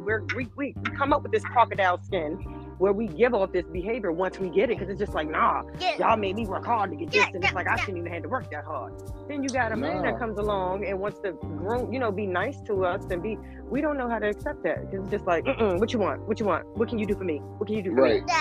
we're, 0.05 0.23
we 0.35 0.49
we 0.57 0.75
come 0.97 1.13
up 1.13 1.23
with 1.23 1.33
this 1.33 1.45
crocodile 1.45 2.01
skin 2.03 2.39
where 2.79 2.93
we 2.93 3.07
give 3.07 3.35
off 3.35 3.53
this 3.53 3.67
behavior 3.67 4.13
once 4.13 4.39
we 4.39 4.49
get 4.49 4.71
it 4.71 4.79
because 4.79 4.89
it's 4.89 4.99
just 4.99 5.15
like 5.15 5.29
nah 5.29 5.63
y'all 5.99 6.17
made 6.17 6.37
me 6.37 6.47
work 6.47 6.65
hard 6.65 6.91
to 6.91 6.97
get 6.97 7.11
this 7.11 7.27
and 7.35 7.45
it's 7.45 7.53
like 7.53 7.69
i 7.69 7.77
shouldn't 7.77 7.99
even 7.99 8.13
have 8.13 8.23
to 8.23 8.29
work 8.29 8.51
that 8.51 8.65
hard. 8.65 8.93
Then 9.29 9.43
you 9.43 9.49
got 9.49 9.73
a 9.73 9.77
man 9.77 10.03
that 10.03 10.19
comes 10.19 10.39
along 10.39 10.87
and 10.87 10.99
wants 10.99 11.21
to 11.21 11.33
groom 11.33 11.93
you 11.93 11.99
know 11.99 12.11
be 12.11 12.27
nice 12.27 12.61
to 12.63 12.85
us 12.85 13.05
and 13.11 13.23
be 13.23 13.39
we 13.69 13.81
don't 13.81 13.99
know 13.99 14.09
how 14.09 14.19
to 14.19 14.29
accept 14.29 14.63
that 14.63 14.91
because 14.91 15.05
it's 15.05 15.11
just 15.11 15.27
like 15.27 15.45
what 15.47 15.93
you 15.93 15.99
want? 15.99 16.27
What 16.27 16.41
you 16.41 16.47
want? 16.47 16.67
What 16.77 16.89
can 16.89 16.99
you 16.99 17.07
do 17.07 17.15
for 17.15 17.25
me? 17.25 17.39
What 17.59 17.67
can 17.67 17.77
you 17.77 17.83
do 17.83 17.95
for 17.95 18.03
right. 18.03 18.25
me 18.25 18.33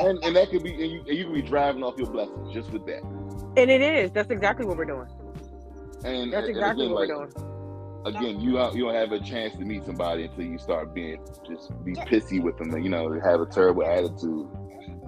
and, 0.00 0.22
and 0.24 0.36
that 0.36 0.50
could 0.50 0.62
be 0.62 0.72
and 0.72 0.90
you, 0.92 1.00
and 1.00 1.18
you 1.18 1.24
can 1.24 1.34
be 1.34 1.42
driving 1.42 1.82
off 1.82 1.98
your 1.98 2.10
blessings 2.10 2.52
just 2.54 2.70
with 2.70 2.86
that. 2.86 3.02
And 3.56 3.70
it 3.70 3.82
is. 3.82 4.10
That's 4.12 4.30
exactly 4.30 4.64
what 4.64 4.76
we're 4.76 4.86
doing. 4.86 5.08
And 6.04 6.32
that's 6.32 6.48
exactly 6.48 6.86
and 6.86 6.92
again, 6.92 7.08
what 7.08 7.08
like, 7.08 7.18
we're 7.18 7.26
doing 7.26 7.51
again, 8.04 8.40
you 8.40 8.52
don't, 8.52 8.74
you 8.74 8.84
don't 8.84 8.94
have 8.94 9.12
a 9.12 9.20
chance 9.20 9.54
to 9.54 9.64
meet 9.64 9.84
somebody 9.84 10.24
until 10.24 10.44
you 10.44 10.58
start 10.58 10.94
being 10.94 11.24
just 11.48 11.72
be 11.84 11.92
pissy 11.92 12.42
with 12.42 12.56
them 12.58 12.72
and 12.74 12.84
you 12.84 12.90
know 12.90 13.12
have 13.20 13.40
a 13.40 13.46
terrible 13.46 13.84
attitude. 13.84 14.48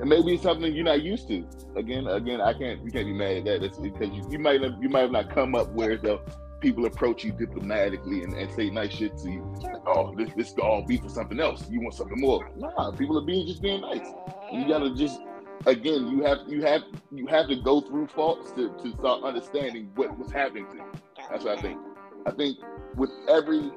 And 0.01 0.09
maybe 0.09 0.35
it's 0.35 0.43
something 0.43 0.73
you're 0.73 0.85
not 0.85 1.03
used 1.03 1.29
to. 1.29 1.47
Again, 1.77 2.07
again, 2.07 2.41
I 2.41 2.53
can't 2.53 2.85
you 2.85 2.91
can't 2.91 3.07
be 3.07 3.13
mad 3.13 3.37
at 3.39 3.45
that. 3.45 3.61
That's 3.61 3.79
because 3.79 4.11
you, 4.11 4.27
you 4.31 4.39
might 4.39 4.63
have, 4.63 4.75
you 4.81 4.89
might 4.89 5.03
have 5.03 5.13
not 5.13 5.31
come 5.31 5.55
up 5.55 5.71
where 5.73 5.97
the 5.97 6.21
people 6.61 6.87
approach 6.87 7.23
you 7.23 7.31
diplomatically 7.33 8.23
and, 8.23 8.33
and 8.33 8.51
say 8.53 8.71
nice 8.71 8.93
shit 8.93 9.17
to 9.19 9.31
you. 9.31 9.55
Like, 9.61 9.87
oh, 9.87 10.15
this 10.17 10.31
this 10.35 10.53
could 10.53 10.65
all 10.65 10.83
be 10.83 10.97
for 10.97 11.09
something 11.09 11.39
else. 11.39 11.69
You 11.71 11.81
want 11.81 11.95
something 11.95 12.21
more? 12.21 12.51
Nah, 12.57 12.91
people 12.93 13.19
are 13.19 13.27
being 13.27 13.47
just 13.47 13.63
being 13.63 13.83
nice. 13.83 14.07
You 14.53 14.67
gotta 14.67 14.95
just 14.95 15.21
again, 15.67 16.09
you 16.09 16.23
have 16.25 16.39
you 16.47 16.63
have 16.63 16.83
you 17.13 17.27
have 17.27 17.49
to 17.49 17.57
go 17.57 17.81
through 17.81 18.07
faults 18.09 18.51
to, 18.53 18.71
to 18.83 18.93
start 18.93 19.23
understanding 19.23 19.91
what 19.95 20.19
was 20.19 20.31
happening 20.31 20.67
to 20.71 20.77
you. 20.77 20.93
That's 21.31 21.45
what 21.45 21.59
I 21.59 21.61
think. 21.61 21.79
I 22.27 22.31
think 22.31 22.59
with 22.97 23.11
every 23.29 23.71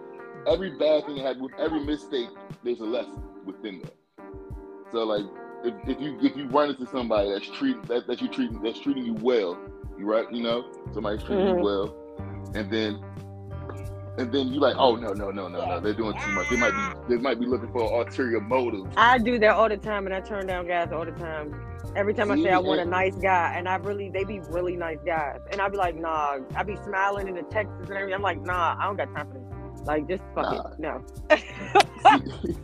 every 0.48 0.72
bad 0.72 1.06
thing 1.06 1.18
had 1.18 1.40
with 1.40 1.52
every 1.60 1.84
mistake, 1.84 2.30
there's 2.64 2.80
a 2.80 2.86
lesson 2.86 3.24
within 3.46 3.82
that. 3.82 3.96
So 4.92 5.04
like 5.04 5.26
if, 5.64 5.74
if 5.88 6.02
you 6.02 6.18
if 6.22 6.38
you 6.38 6.48
run 6.48 6.70
into 6.70 6.88
somebody 6.88 7.32
that's 7.32 7.48
treating 7.48 7.82
that, 7.84 8.08
that 8.08 8.22
you 8.22 8.28
treating 8.28 8.62
that's 8.62 8.80
treating 8.80 9.06
you 9.06 9.14
well, 9.16 9.60
you 9.98 10.06
right, 10.06 10.32
you 10.32 10.44
know, 10.44 10.72
somebody's 10.94 11.24
treating 11.24 11.46
mm-hmm. 11.46 11.60
you 11.60 11.64
well, 11.64 12.52
and 12.56 12.72
then 12.72 13.04
and 14.18 14.32
then 14.32 14.48
you 14.48 14.60
like, 14.60 14.76
oh 14.78 14.96
no, 14.96 15.14
no, 15.14 15.30
no, 15.30 15.48
no, 15.48 15.66
no, 15.66 15.80
they're 15.80 15.94
doing 15.94 16.18
too 16.20 16.32
much. 16.32 16.50
They 16.50 16.58
might 16.58 16.72
be 16.72 17.16
they 17.16 17.22
might 17.22 17.40
be 17.40 17.46
looking 17.46 17.72
for 17.72 17.82
ulterior 18.02 18.40
motives. 18.40 18.94
I 18.98 19.18
do 19.18 19.38
that 19.40 19.56
all 19.56 19.70
the 19.70 19.78
time 19.78 20.06
and 20.06 20.16
I 20.16 20.22
turn 20.22 20.48
down 20.48 20.68
guys 20.68 20.92
all 20.92 21.06
the 21.06 21.12
time. 21.12 21.54
Every 21.98 22.14
time 22.14 22.30
I 22.30 22.36
say 22.36 22.52
I 22.52 22.60
want 22.60 22.80
a 22.80 22.86
nice 22.86 23.16
guy, 23.16 23.56
and 23.58 23.68
I 23.68 23.78
really, 23.78 24.10
they 24.10 24.24
be 24.24 24.40
really 24.52 24.76
nice 24.76 25.00
guys, 25.04 25.40
and 25.52 25.60
I'd 25.60 25.72
be 25.72 25.80
like, 25.80 25.96
nah, 25.96 26.38
I'd 26.56 26.68
be 26.68 26.76
smiling 26.86 27.28
in 27.28 27.34
the 27.34 27.42
texts 27.42 27.74
and 27.80 27.90
everything. 27.90 28.14
I'm 28.14 28.22
like, 28.22 28.40
nah, 28.40 28.78
I 28.80 28.84
don't 28.84 28.98
got 28.98 29.12
time 29.16 29.28
for 29.32 29.40
this. 29.40 29.88
Like, 29.88 30.08
just 30.08 30.22
fuck 30.36 30.80
nah. 30.80 31.00
it, 31.00 31.42
no. 32.50 32.56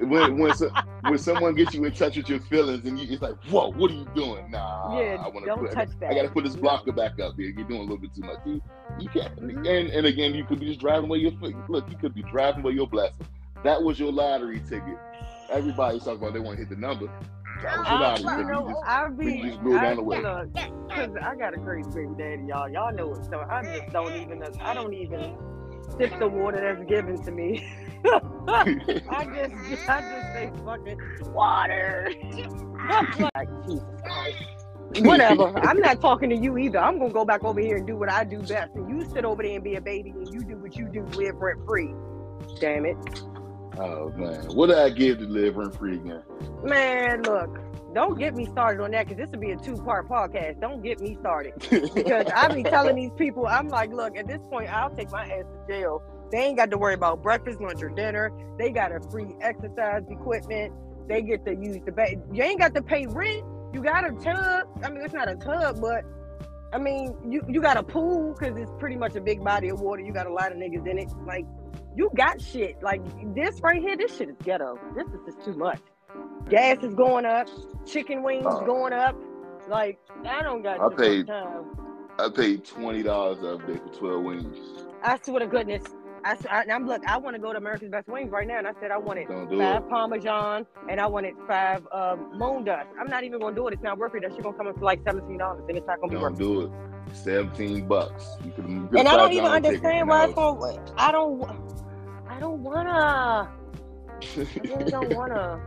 when 0.06 0.36
when, 0.36 0.54
so, 0.54 0.70
when 1.00 1.16
someone 1.16 1.54
gets 1.54 1.72
you 1.72 1.82
in 1.84 1.92
touch 1.92 2.18
with 2.18 2.28
your 2.28 2.40
feelings 2.40 2.84
and 2.84 2.98
you, 2.98 3.10
it's 3.10 3.22
like, 3.22 3.42
whoa, 3.44 3.72
what 3.72 3.90
are 3.90 3.94
you 3.94 4.06
doing? 4.14 4.50
Nah, 4.50 5.00
yeah, 5.00 5.16
I 5.24 5.28
want 5.28 5.46
to 5.46 5.56
put, 5.56 5.72
touch 5.72 5.88
I, 5.88 6.00
that. 6.00 6.10
I 6.10 6.14
got 6.14 6.22
to 6.22 6.28
put 6.28 6.44
this 6.44 6.56
blocker 6.56 6.92
back 6.92 7.18
up 7.20 7.36
here. 7.36 7.48
You're 7.48 7.66
doing 7.66 7.80
a 7.80 7.84
little 7.84 7.96
bit 7.96 8.14
too 8.14 8.20
much. 8.20 8.38
You, 8.44 8.60
you 8.98 9.08
can't. 9.08 9.34
Mm-hmm. 9.36 9.64
And, 9.64 9.88
and 9.88 10.06
again, 10.06 10.34
you 10.34 10.44
could 10.44 10.60
be 10.60 10.66
just 10.66 10.80
driving 10.80 11.04
away 11.04 11.20
your 11.20 11.32
look. 11.70 11.88
You 11.88 11.96
could 11.96 12.14
be 12.14 12.22
driving 12.24 12.60
away 12.60 12.72
your 12.72 12.86
blessing. 12.86 13.26
That 13.64 13.82
was 13.82 13.98
your 13.98 14.12
lottery 14.12 14.60
ticket. 14.68 14.98
Everybody's 15.50 16.04
talking 16.04 16.18
about 16.18 16.34
they 16.34 16.40
want 16.40 16.58
to 16.58 16.64
hit 16.64 16.68
the 16.68 16.76
number. 16.76 17.10
I, 17.66 18.16
you 18.18 18.44
know, 18.44 18.68
just, 18.68 18.82
I 18.86 19.08
be, 19.08 19.42
just 19.42 19.64
down 19.64 19.96
the 19.96 20.02
way. 20.02 20.22
Cause 20.22 21.10
I 21.22 21.34
got 21.36 21.54
a 21.54 21.58
crazy 21.58 21.90
baby 21.90 22.12
daddy, 22.18 22.42
y'all. 22.48 22.68
Y'all 22.68 22.92
know 22.92 23.12
it. 23.12 23.24
So 23.30 23.44
I 23.48 23.62
just 23.62 23.92
don't 23.92 24.14
even. 24.14 24.42
I 24.60 24.74
don't 24.74 24.94
even 24.94 25.36
sip 25.98 26.18
the 26.18 26.28
water 26.28 26.60
that's 26.60 26.88
given 26.88 27.22
to 27.24 27.30
me. 27.30 27.66
I 28.04 28.64
just, 29.34 29.88
I 29.88 30.00
just 30.00 30.32
say 30.32 30.50
fucking 30.64 30.98
water. 31.32 32.10
like 33.34 33.48
Jesus 33.66 33.84
Christ. 34.04 34.44
Whatever. 35.04 35.58
I'm 35.58 35.80
not 35.80 36.00
talking 36.00 36.30
to 36.30 36.36
you 36.36 36.56
either. 36.58 36.78
I'm 36.78 36.98
gonna 36.98 37.12
go 37.12 37.24
back 37.24 37.44
over 37.44 37.60
here 37.60 37.76
and 37.76 37.86
do 37.86 37.96
what 37.96 38.10
I 38.10 38.24
do 38.24 38.38
best, 38.40 38.74
and 38.74 38.88
you 38.88 39.06
sit 39.10 39.24
over 39.24 39.42
there 39.42 39.54
and 39.54 39.64
be 39.64 39.74
a 39.74 39.80
baby, 39.80 40.10
and 40.10 40.32
you 40.32 40.40
do 40.40 40.56
what 40.56 40.76
you 40.76 40.86
do, 40.86 41.04
live 41.16 41.36
rent 41.36 41.58
free. 41.66 41.94
Damn 42.60 42.86
it. 42.86 42.96
Oh 43.78 44.12
man, 44.16 44.44
what 44.54 44.68
did 44.68 44.78
I 44.78 44.90
give 44.90 45.18
to 45.18 45.24
live 45.24 45.56
rent 45.56 45.76
free 45.76 45.96
again? 45.96 46.22
Man, 46.64 47.22
look, 47.22 47.58
don't 47.94 48.18
get 48.18 48.34
me 48.34 48.46
started 48.46 48.82
on 48.82 48.90
that 48.90 49.06
because 49.06 49.18
this 49.18 49.30
will 49.30 49.40
be 49.40 49.52
a 49.52 49.56
two 49.56 49.76
part 49.76 50.08
podcast. 50.08 50.60
Don't 50.60 50.82
get 50.82 51.00
me 51.00 51.16
started 51.20 51.54
because 51.94 52.26
I 52.34 52.52
be 52.52 52.62
telling 52.62 52.96
these 52.96 53.12
people, 53.16 53.46
I'm 53.46 53.68
like, 53.68 53.92
look, 53.92 54.16
at 54.16 54.26
this 54.26 54.40
point, 54.50 54.72
I'll 54.72 54.90
take 54.90 55.10
my 55.10 55.24
ass 55.24 55.44
to 55.44 55.66
jail. 55.68 56.02
They 56.30 56.38
ain't 56.38 56.56
got 56.56 56.70
to 56.70 56.78
worry 56.78 56.94
about 56.94 57.22
breakfast, 57.22 57.60
lunch, 57.60 57.82
or 57.82 57.88
dinner. 57.88 58.30
They 58.58 58.70
got 58.70 58.92
a 58.92 59.00
free 59.10 59.34
exercise 59.40 60.02
equipment. 60.10 60.72
They 61.08 61.22
get 61.22 61.46
to 61.46 61.54
use 61.54 61.78
the 61.86 61.92
bed. 61.92 62.22
You 62.32 62.42
ain't 62.42 62.60
got 62.60 62.74
to 62.74 62.82
pay 62.82 63.06
rent. 63.06 63.44
You 63.72 63.82
got 63.82 64.04
a 64.04 64.12
tub. 64.12 64.68
I 64.84 64.90
mean, 64.90 65.02
it's 65.02 65.14
not 65.14 65.30
a 65.30 65.36
tub, 65.36 65.80
but 65.80 66.04
I 66.72 66.78
mean, 66.78 67.16
you 67.26 67.42
you 67.48 67.62
got 67.62 67.76
a 67.78 67.82
pool 67.82 68.34
because 68.34 68.58
it's 68.58 68.70
pretty 68.78 68.96
much 68.96 69.16
a 69.16 69.20
big 69.20 69.42
body 69.42 69.70
of 69.70 69.80
water. 69.80 70.02
You 70.02 70.12
got 70.12 70.26
a 70.26 70.32
lot 70.32 70.52
of 70.52 70.58
niggas 70.58 70.86
in 70.86 70.98
it. 70.98 71.08
Like 71.26 71.46
you 71.96 72.10
got 72.16 72.40
shit 72.40 72.82
like 72.82 73.02
this 73.34 73.60
right 73.60 73.80
here. 73.80 73.96
This 73.96 74.16
shit 74.16 74.28
is 74.28 74.36
ghetto. 74.44 74.78
This 74.94 75.06
is 75.08 75.20
just 75.26 75.44
too 75.44 75.54
much. 75.54 75.80
Gas 76.48 76.82
is 76.82 76.94
going 76.94 77.26
up. 77.26 77.48
Chicken 77.86 78.22
wings 78.22 78.46
uh, 78.46 78.60
going 78.60 78.92
up. 78.92 79.16
Like 79.68 79.98
I 80.24 80.42
don't 80.42 80.62
got. 80.62 80.80
I 80.80 80.94
paid. 80.94 81.26
Time. 81.26 81.64
I 82.18 82.28
paid 82.28 82.64
twenty 82.64 83.02
dollars 83.02 83.38
a 83.38 83.58
day 83.66 83.78
for 83.78 83.98
twelve 83.98 84.24
wings. 84.24 84.56
I 85.02 85.18
swear 85.22 85.40
to 85.40 85.46
goodness. 85.46 85.84
I, 86.24 86.36
I 86.50 86.64
am 86.68 86.86
look. 86.86 87.02
I 87.06 87.16
want 87.16 87.36
to 87.36 87.42
go 87.42 87.52
to 87.52 87.58
America's 87.58 87.90
Best 87.90 88.08
Wings 88.08 88.30
right 88.30 88.46
now, 88.46 88.58
and 88.58 88.66
I 88.66 88.72
said 88.80 88.90
I 88.90 88.98
wanted 88.98 89.28
five 89.28 89.82
it. 89.82 89.88
Parmesan 89.88 90.66
and 90.88 91.00
I 91.00 91.06
wanted 91.06 91.34
five 91.46 91.86
uh, 91.92 92.16
moon 92.34 92.64
dust. 92.64 92.88
I'm 93.00 93.08
not 93.08 93.24
even 93.24 93.40
gonna 93.40 93.54
do 93.54 93.68
it. 93.68 93.74
It's 93.74 93.82
not 93.82 93.98
worth 93.98 94.14
it. 94.14 94.22
That 94.22 94.32
shit 94.32 94.42
gonna 94.42 94.56
come 94.56 94.66
in 94.66 94.74
for 94.74 94.84
like 94.84 95.00
seventeen 95.04 95.38
dollars, 95.38 95.62
and 95.68 95.76
it's 95.76 95.86
not 95.86 96.00
gonna 96.00 96.10
be 96.10 96.14
don't 96.14 96.22
worth 96.22 96.38
do 96.38 96.60
it. 96.62 96.70
Seventeen 97.12 97.86
bucks. 97.86 98.26
You 98.44 98.52
could, 98.52 98.64
and 98.64 99.08
I 99.08 99.16
don't 99.16 99.32
even 99.32 99.50
understand 99.50 100.08
why 100.08 100.24
it's 100.24 100.34
going. 100.34 100.78
I 100.96 101.12
don't. 101.12 101.42
I 102.28 102.38
don't 102.40 102.62
wanna. 102.62 102.90
I 102.90 104.28
really 104.64 104.90
don't 104.90 105.14
wanna. 105.14 105.60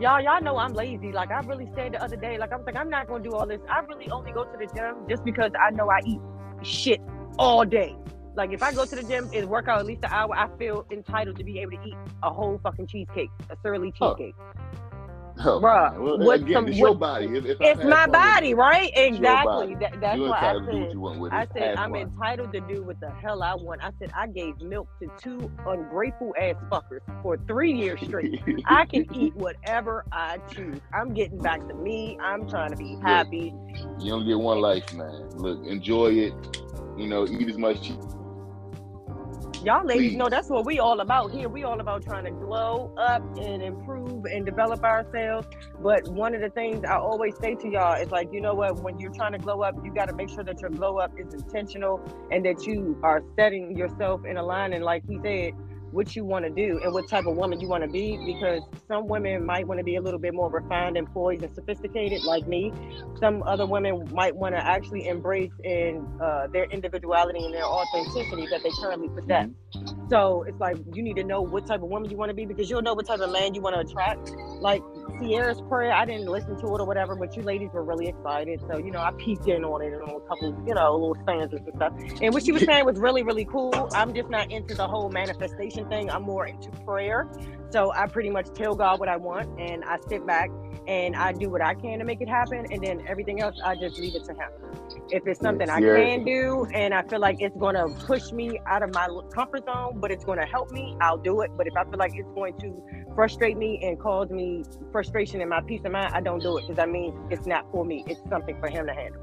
Y'all, 0.00 0.20
y'all 0.20 0.42
know 0.42 0.56
I'm 0.56 0.74
lazy. 0.74 1.12
Like 1.12 1.30
I 1.30 1.40
really 1.40 1.70
said 1.74 1.92
the 1.92 2.02
other 2.02 2.16
day, 2.16 2.36
like 2.36 2.52
I'm 2.52 2.64
like 2.64 2.76
I'm 2.76 2.90
not 2.90 3.06
gonna 3.06 3.22
do 3.22 3.32
all 3.32 3.46
this. 3.46 3.60
I 3.70 3.80
really 3.80 4.10
only 4.10 4.32
go 4.32 4.44
to 4.44 4.58
the 4.58 4.66
gym 4.74 4.96
just 5.08 5.24
because 5.24 5.52
I 5.60 5.70
know 5.70 5.88
I 5.88 6.00
eat 6.04 6.20
shit 6.62 7.00
all 7.38 7.64
day. 7.64 7.96
Like 8.36 8.52
if 8.52 8.62
I 8.62 8.72
go 8.72 8.84
to 8.84 8.96
the 8.96 9.04
gym 9.04 9.30
and 9.32 9.48
work 9.48 9.68
out 9.68 9.78
at 9.78 9.86
least 9.86 10.04
an 10.04 10.10
hour, 10.12 10.36
I 10.36 10.48
feel 10.58 10.84
entitled 10.90 11.36
to 11.36 11.44
be 11.44 11.60
able 11.60 11.72
to 11.72 11.88
eat 11.88 11.94
a 12.22 12.30
whole 12.30 12.58
fucking 12.62 12.88
cheesecake, 12.88 13.30
a 13.50 13.56
Sara 13.62 13.78
Lee 13.78 13.92
cheesecake. 13.92 14.34
Oh. 14.38 14.83
Oh, 15.40 15.60
Bruh, 15.60 15.98
well, 15.98 16.18
what 16.18 16.40
again, 16.40 16.52
some, 16.52 16.68
it's 16.68 16.78
your 16.78 16.94
body. 16.94 17.26
If, 17.26 17.44
if 17.44 17.56
it's 17.60 17.84
my 17.84 18.06
body, 18.06 18.54
right? 18.54 18.90
Exactly. 18.94 19.74
That, 19.80 20.00
that's 20.00 20.16
You're 20.16 20.28
why 20.28 20.38
I 20.38 20.60
said, 20.64 21.32
I 21.32 21.46
said 21.52 21.76
I'm 21.76 21.94
entitled 21.96 22.52
to 22.52 22.60
do 22.60 22.82
what 22.84 23.00
the 23.00 23.10
hell 23.10 23.42
I 23.42 23.54
want. 23.54 23.82
I 23.82 23.90
said 23.98 24.12
I 24.14 24.28
gave 24.28 24.60
milk 24.60 24.88
to 25.00 25.08
two 25.20 25.50
ungrateful 25.66 26.34
ass 26.40 26.54
fuckers 26.70 27.00
for 27.22 27.36
three 27.48 27.72
years 27.72 28.00
straight. 28.02 28.40
I 28.66 28.84
can 28.86 29.12
eat 29.14 29.34
whatever 29.34 30.04
I 30.12 30.38
choose. 30.52 30.80
I'm 30.92 31.12
getting 31.12 31.38
back 31.38 31.66
to 31.66 31.74
me. 31.74 32.16
I'm 32.22 32.48
trying 32.48 32.70
to 32.70 32.76
be 32.76 32.96
happy. 33.02 33.52
you 33.98 34.10
don't 34.10 34.26
get 34.26 34.38
one 34.38 34.60
life, 34.60 34.94
man. 34.94 35.30
Look, 35.30 35.66
enjoy 35.66 36.12
it. 36.12 36.34
You 36.96 37.08
know, 37.08 37.26
eat 37.26 37.48
as 37.48 37.58
much 37.58 37.90
y'all 39.64 39.84
ladies 39.86 40.14
know 40.14 40.28
that's 40.28 40.50
what 40.50 40.66
we 40.66 40.78
all 40.78 41.00
about 41.00 41.32
here. 41.32 41.48
We 41.48 41.64
all 41.64 41.80
about 41.80 42.04
trying 42.04 42.24
to 42.24 42.30
glow 42.30 42.92
up 42.98 43.22
and 43.38 43.62
improve 43.62 44.26
and 44.26 44.44
develop 44.44 44.84
ourselves. 44.84 45.48
But 45.80 46.06
one 46.08 46.34
of 46.34 46.42
the 46.42 46.50
things 46.50 46.84
I 46.84 46.96
always 46.96 47.34
say 47.40 47.54
to 47.54 47.68
y'all 47.68 47.94
is 47.94 48.10
like, 48.10 48.28
you 48.30 48.42
know 48.42 48.54
what? 48.54 48.82
When 48.82 48.98
you're 48.98 49.12
trying 49.12 49.32
to 49.32 49.38
glow 49.38 49.62
up, 49.62 49.74
you 49.82 49.92
got 49.92 50.06
to 50.06 50.14
make 50.14 50.28
sure 50.28 50.44
that 50.44 50.60
your 50.60 50.70
glow 50.70 50.98
up 50.98 51.12
is 51.18 51.32
intentional 51.32 52.02
and 52.30 52.44
that 52.44 52.66
you 52.66 52.98
are 53.02 53.22
setting 53.36 53.76
yourself 53.76 54.26
in 54.26 54.36
a 54.36 54.42
line. 54.42 54.74
And 54.74 54.84
like 54.84 55.02
he 55.08 55.18
said, 55.22 55.52
what 55.94 56.16
you 56.16 56.24
want 56.24 56.44
to 56.44 56.50
do 56.50 56.80
and 56.82 56.92
what 56.92 57.08
type 57.08 57.24
of 57.24 57.36
woman 57.36 57.60
you 57.60 57.68
want 57.68 57.84
to 57.84 57.88
be 57.88 58.18
because 58.26 58.62
some 58.88 59.06
women 59.06 59.46
might 59.46 59.66
want 59.66 59.78
to 59.78 59.84
be 59.84 59.94
a 59.94 60.00
little 60.00 60.18
bit 60.18 60.34
more 60.34 60.50
refined 60.50 60.96
and 60.96 61.06
poised 61.12 61.44
and 61.44 61.54
sophisticated 61.54 62.22
like 62.24 62.46
me. 62.48 62.72
Some 63.20 63.44
other 63.44 63.64
women 63.64 64.08
might 64.12 64.34
want 64.34 64.56
to 64.56 64.66
actually 64.66 65.06
embrace 65.06 65.52
in 65.62 66.06
uh, 66.20 66.48
their 66.52 66.64
individuality 66.64 67.44
and 67.44 67.54
their 67.54 67.64
authenticity 67.64 68.46
that 68.50 68.62
they 68.64 68.70
currently 68.80 69.08
possess. 69.08 69.48
Mm-hmm. 69.74 70.08
so 70.08 70.44
it's 70.46 70.58
like 70.60 70.76
you 70.94 71.02
need 71.02 71.16
to 71.16 71.24
know 71.24 71.42
what 71.42 71.66
type 71.66 71.82
of 71.82 71.88
woman 71.88 72.08
you 72.08 72.16
want 72.16 72.30
to 72.30 72.34
be 72.34 72.44
because 72.44 72.70
you'll 72.70 72.82
know 72.82 72.94
what 72.94 73.06
type 73.06 73.20
of 73.20 73.30
man 73.30 73.54
you 73.54 73.60
want 73.60 73.74
to 73.74 73.80
attract. 73.80 74.30
Like 74.60 74.82
Sierra's 75.20 75.60
prayer 75.68 75.92
I 75.92 76.04
didn't 76.04 76.26
listen 76.26 76.56
to 76.58 76.66
it 76.66 76.80
or 76.80 76.86
whatever 76.86 77.14
but 77.14 77.36
you 77.36 77.42
ladies 77.42 77.70
were 77.72 77.84
really 77.84 78.08
excited. 78.08 78.60
So 78.70 78.78
you 78.78 78.90
know 78.90 79.00
I 79.00 79.12
peeked 79.12 79.46
in 79.46 79.64
on 79.64 79.82
it 79.82 79.92
and 79.92 80.02
on 80.02 80.10
a 80.10 80.28
couple 80.28 80.60
you 80.66 80.74
know 80.74 80.92
little 80.92 81.16
stanzas 81.22 81.60
and 81.64 81.74
stuff. 81.76 81.92
And 82.20 82.34
what 82.34 82.44
she 82.44 82.52
was 82.52 82.62
saying 82.66 82.84
was 82.84 82.98
really 82.98 83.22
really 83.22 83.44
cool. 83.44 83.72
I'm 83.92 84.12
just 84.14 84.30
not 84.30 84.50
into 84.50 84.74
the 84.74 84.86
whole 84.86 85.10
manifestation 85.10 85.83
thing. 85.88 86.10
I'm 86.10 86.22
more 86.22 86.46
into 86.46 86.70
prayer. 86.84 87.28
So 87.70 87.92
I 87.92 88.06
pretty 88.06 88.30
much 88.30 88.52
tell 88.54 88.74
God 88.74 89.00
what 89.00 89.08
I 89.08 89.16
want 89.16 89.58
and 89.58 89.84
I 89.84 89.98
sit 90.08 90.26
back 90.26 90.50
and 90.86 91.16
I 91.16 91.32
do 91.32 91.48
what 91.50 91.62
I 91.62 91.74
can 91.74 91.98
to 91.98 92.04
make 92.04 92.20
it 92.20 92.28
happen. 92.28 92.66
And 92.70 92.82
then 92.82 93.04
everything 93.08 93.40
else, 93.40 93.56
I 93.64 93.74
just 93.74 93.98
leave 93.98 94.14
it 94.14 94.24
to 94.24 94.32
Him. 94.32 94.50
If 95.10 95.26
it's 95.26 95.40
something 95.40 95.66
yes, 95.66 95.76
I 95.76 95.80
can 95.80 96.24
do 96.24 96.66
and 96.72 96.94
I 96.94 97.02
feel 97.02 97.20
like 97.20 97.38
it's 97.40 97.56
going 97.56 97.74
to 97.74 97.88
push 98.06 98.32
me 98.32 98.60
out 98.66 98.82
of 98.82 98.92
my 98.94 99.08
comfort 99.34 99.64
zone, 99.64 99.98
but 99.98 100.10
it's 100.10 100.24
going 100.24 100.38
to 100.38 100.46
help 100.46 100.70
me, 100.70 100.96
I'll 101.00 101.18
do 101.18 101.40
it. 101.40 101.50
But 101.56 101.66
if 101.66 101.74
I 101.76 101.84
feel 101.84 101.98
like 101.98 102.12
it's 102.14 102.30
going 102.34 102.56
to 102.58 102.82
frustrate 103.14 103.56
me 103.56 103.80
and 103.82 103.98
cause 103.98 104.30
me 104.30 104.64
frustration 104.92 105.40
in 105.40 105.48
my 105.48 105.60
peace 105.62 105.80
of 105.84 105.92
mind, 105.92 106.12
I 106.14 106.20
don't 106.20 106.42
do 106.42 106.58
it 106.58 106.66
because 106.68 106.78
I 106.78 106.86
mean, 106.86 107.18
it's 107.30 107.46
not 107.46 107.70
for 107.72 107.84
me. 107.84 108.04
It's 108.06 108.20
something 108.28 108.58
for 108.60 108.68
Him 108.68 108.86
to 108.86 108.94
handle. 108.94 109.20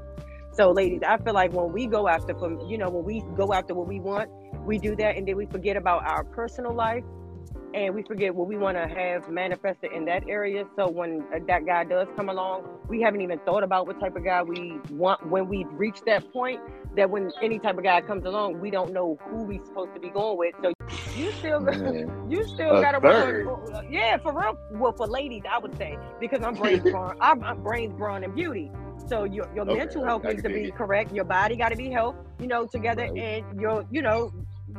So, 0.54 0.70
ladies, 0.70 1.00
I 1.06 1.16
feel 1.16 1.32
like 1.32 1.52
when 1.52 1.72
we 1.72 1.86
go 1.86 2.08
after, 2.08 2.34
from 2.34 2.60
you 2.68 2.76
know, 2.76 2.90
when 2.90 3.04
we 3.04 3.22
go 3.36 3.54
after 3.54 3.74
what 3.74 3.88
we 3.88 4.00
want, 4.00 4.30
we 4.64 4.78
do 4.78 4.96
that 4.96 5.16
and 5.16 5.26
then 5.26 5.36
we 5.36 5.46
forget 5.46 5.76
about 5.76 6.04
our 6.04 6.24
personal 6.24 6.74
life 6.74 7.04
and 7.74 7.94
we 7.94 8.02
forget 8.02 8.34
what 8.34 8.46
we 8.46 8.56
want 8.56 8.76
to 8.76 8.86
have 8.86 9.28
manifested 9.30 9.92
in 9.92 10.04
that 10.04 10.28
area. 10.28 10.64
So 10.76 10.88
when 10.88 11.24
uh, 11.34 11.38
that 11.46 11.64
guy 11.64 11.84
does 11.84 12.06
come 12.16 12.28
along, 12.28 12.68
we 12.88 13.00
haven't 13.00 13.22
even 13.22 13.38
thought 13.40 13.62
about 13.62 13.86
what 13.86 13.98
type 13.98 14.16
of 14.16 14.24
guy 14.24 14.42
we 14.42 14.78
want 14.90 15.26
when 15.26 15.48
we 15.48 15.64
reach 15.64 16.00
that 16.06 16.30
point. 16.32 16.60
That 16.96 17.08
when 17.08 17.32
any 17.40 17.58
type 17.58 17.78
of 17.78 17.84
guy 17.84 18.02
comes 18.02 18.26
along, 18.26 18.60
we 18.60 18.70
don't 18.70 18.92
know 18.92 19.18
who 19.30 19.44
we 19.44 19.58
supposed 19.64 19.94
to 19.94 20.00
be 20.00 20.10
going 20.10 20.36
with. 20.36 20.54
So 20.62 20.72
you 21.16 21.32
still, 21.32 21.66
you 22.28 22.46
still 22.46 22.82
got 22.82 22.92
to 22.92 22.98
run. 22.98 23.86
Yeah, 23.90 24.18
for 24.18 24.38
real. 24.38 24.58
Well, 24.72 24.92
for 24.92 25.06
ladies, 25.06 25.42
I 25.50 25.58
would 25.58 25.76
say 25.78 25.96
because 26.20 26.42
I'm 26.42 26.54
brains, 26.54 26.82
brawn, 26.90 27.16
I'm, 27.22 27.42
I'm 27.42 27.62
brains, 27.62 27.94
brawn, 27.94 28.24
and 28.24 28.34
beauty. 28.34 28.70
So 29.08 29.24
your 29.24 29.48
your 29.54 29.64
okay, 29.64 29.78
mental 29.78 30.04
health 30.04 30.24
needs 30.24 30.42
to 30.42 30.50
be 30.50 30.70
correct. 30.70 31.12
Your 31.12 31.24
body 31.24 31.56
got 31.56 31.70
to 31.70 31.76
be 31.76 31.90
health, 31.90 32.16
you 32.38 32.46
know, 32.46 32.66
together, 32.66 33.04
right. 33.04 33.16
and 33.16 33.60
your 33.60 33.86
you 33.90 34.02
know 34.02 34.32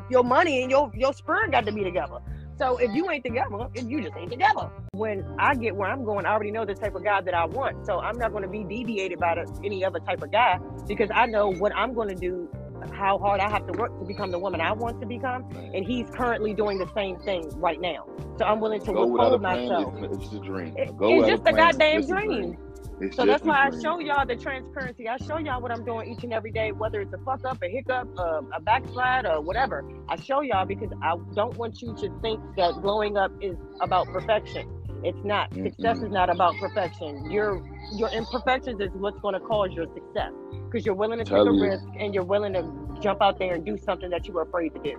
your 0.09 0.23
money 0.23 0.61
and 0.61 0.71
your 0.71 0.91
your 0.95 1.13
spirit 1.13 1.51
got 1.51 1.65
to 1.65 1.71
be 1.71 1.83
together. 1.83 2.19
So 2.57 2.77
if 2.77 2.93
you 2.93 3.09
ain't 3.09 3.25
together, 3.25 3.67
if 3.73 3.85
you 3.85 4.01
just 4.01 4.15
ain't 4.15 4.31
together. 4.31 4.69
When 4.91 5.25
I 5.39 5.55
get 5.55 5.75
where 5.75 5.89
I'm 5.89 6.05
going, 6.05 6.25
I 6.25 6.33
already 6.33 6.51
know 6.51 6.65
the 6.65 6.75
type 6.75 6.95
of 6.95 7.03
guy 7.03 7.21
that 7.21 7.33
I 7.33 7.45
want. 7.45 7.85
So 7.85 7.99
I'm 7.99 8.17
not 8.17 8.31
going 8.31 8.43
to 8.43 8.49
be 8.49 8.63
deviated 8.63 9.19
by 9.19 9.35
the, 9.35 9.61
any 9.63 9.83
other 9.83 9.99
type 9.99 10.21
of 10.21 10.31
guy 10.31 10.59
because 10.87 11.09
I 11.13 11.25
know 11.25 11.49
what 11.51 11.75
I'm 11.75 11.93
going 11.93 12.09
to 12.09 12.15
do, 12.15 12.47
how 12.91 13.17
hard 13.17 13.41
I 13.41 13.49
have 13.49 13.65
to 13.71 13.77
work 13.79 13.97
to 13.99 14.05
become 14.05 14.29
the 14.29 14.37
woman 14.37 14.61
I 14.61 14.71
want 14.71 15.01
to 15.01 15.07
become. 15.07 15.49
And 15.73 15.85
he's 15.85 16.09
currently 16.11 16.53
doing 16.53 16.77
the 16.77 16.89
same 16.93 17.17
thing 17.21 17.49
right 17.59 17.81
now. 17.81 18.05
So 18.37 18.45
I'm 18.45 18.59
willing 18.59 18.81
to 18.81 18.93
Go 18.93 19.07
withhold 19.07 19.41
myself. 19.41 19.95
It's, 19.97 20.25
it's 20.25 20.33
a 20.33 20.39
dream. 20.39 20.75
It, 20.77 20.93
it's 20.99 21.27
just 21.27 21.47
a, 21.47 21.49
a 21.49 21.53
goddamn 21.53 22.05
dream. 22.05 22.57
It's 23.01 23.15
so 23.15 23.25
that's 23.25 23.43
why 23.43 23.67
I 23.67 23.81
show 23.81 23.99
y'all 23.99 24.25
the 24.25 24.35
transparency. 24.35 25.07
I 25.07 25.17
show 25.17 25.37
y'all 25.37 25.61
what 25.61 25.71
I'm 25.71 25.83
doing 25.83 26.11
each 26.11 26.23
and 26.23 26.33
every 26.33 26.51
day, 26.51 26.71
whether 26.71 27.01
it's 27.01 27.13
a 27.13 27.17
fuck 27.19 27.43
up, 27.45 27.61
a 27.63 27.67
hiccup, 27.67 28.07
a, 28.17 28.41
a 28.55 28.61
backslide, 28.61 29.25
or 29.25 29.41
whatever. 29.41 29.83
I 30.09 30.15
show 30.15 30.41
y'all 30.41 30.65
because 30.65 30.91
I 31.01 31.15
don't 31.33 31.57
want 31.57 31.81
you 31.81 31.95
to 31.95 32.19
think 32.21 32.39
that 32.57 32.73
blowing 32.81 33.17
up 33.17 33.31
is 33.41 33.57
about 33.81 34.07
perfection. 34.07 34.69
It's 35.03 35.23
not. 35.23 35.51
Mm-hmm. 35.51 35.67
Success 35.67 35.97
is 35.97 36.11
not 36.11 36.29
about 36.29 36.55
perfection. 36.57 37.29
Your 37.29 37.61
your 37.95 38.09
imperfections 38.09 38.79
is 38.79 38.89
what's 38.93 39.19
going 39.19 39.33
to 39.33 39.39
cause 39.41 39.71
your 39.73 39.87
success 39.93 40.31
because 40.65 40.85
you're 40.85 40.95
willing 40.95 41.19
to 41.19 41.25
take 41.25 41.33
a 41.33 41.51
risk 41.51 41.85
and 41.99 42.13
you're 42.13 42.23
willing 42.23 42.53
to 42.53 42.63
jump 43.01 43.21
out 43.21 43.37
there 43.37 43.55
and 43.55 43.65
do 43.65 43.77
something 43.77 44.09
that 44.09 44.27
you 44.27 44.33
were 44.33 44.43
afraid 44.43 44.73
to 44.73 44.79
do. 44.79 44.97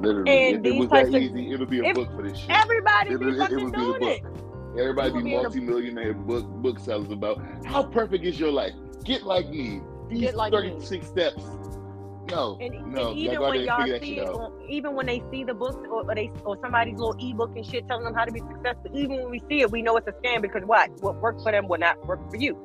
Literally, 0.00 0.54
and 0.54 0.66
it, 0.66 0.74
it 0.74 0.78
was 0.78 0.88
that 0.90 1.08
easy. 1.08 1.52
It'll 1.52 1.66
be 1.66 1.80
a 1.80 1.92
book 1.92 2.08
for 2.16 2.22
this 2.26 2.38
shit. 2.38 2.50
Everybody 2.50 3.16
be 3.16 3.36
fucking 3.36 3.68
it, 3.68 3.74
doing 3.74 4.02
it. 4.02 4.22
Everybody 4.78 5.22
be 5.22 5.30
multi-millionaire 5.34 6.14
book 6.14 6.46
booksellers 6.46 7.10
about 7.10 7.40
how 7.64 7.82
perfect 7.82 8.24
is 8.24 8.38
your 8.38 8.52
life. 8.52 8.72
Get 9.04 9.24
like 9.24 9.48
me. 9.48 9.80
These 10.08 10.20
Get 10.20 10.36
like 10.36 10.52
36 10.52 10.90
me. 10.90 11.08
steps. 11.08 11.42
No, 12.30 12.56
and, 12.60 12.92
no. 12.92 13.10
And 13.10 13.18
even 13.18 13.40
when 13.40 13.60
y'all 13.62 13.84
see 13.86 14.18
it, 14.18 14.30
even 14.68 14.94
when 14.94 15.06
they 15.06 15.22
see 15.30 15.42
the 15.42 15.54
book 15.54 15.76
or, 15.88 16.08
or, 16.08 16.14
they 16.14 16.30
or 16.44 16.56
somebody's 16.60 16.98
little 16.98 17.16
ebook 17.18 17.56
and 17.56 17.66
shit 17.66 17.88
telling 17.88 18.04
them 18.04 18.14
how 18.14 18.24
to 18.24 18.32
be 18.32 18.40
successful, 18.40 18.90
even 18.94 19.16
when 19.16 19.30
we 19.30 19.42
see 19.48 19.62
it, 19.62 19.70
we 19.70 19.82
know 19.82 19.96
it's 19.96 20.06
a 20.06 20.12
scam 20.12 20.40
because 20.40 20.62
what? 20.64 20.90
What 21.02 21.16
works 21.16 21.42
for 21.42 21.50
them 21.50 21.66
will 21.66 21.78
not 21.78 22.04
work 22.06 22.30
for 22.30 22.36
you. 22.36 22.56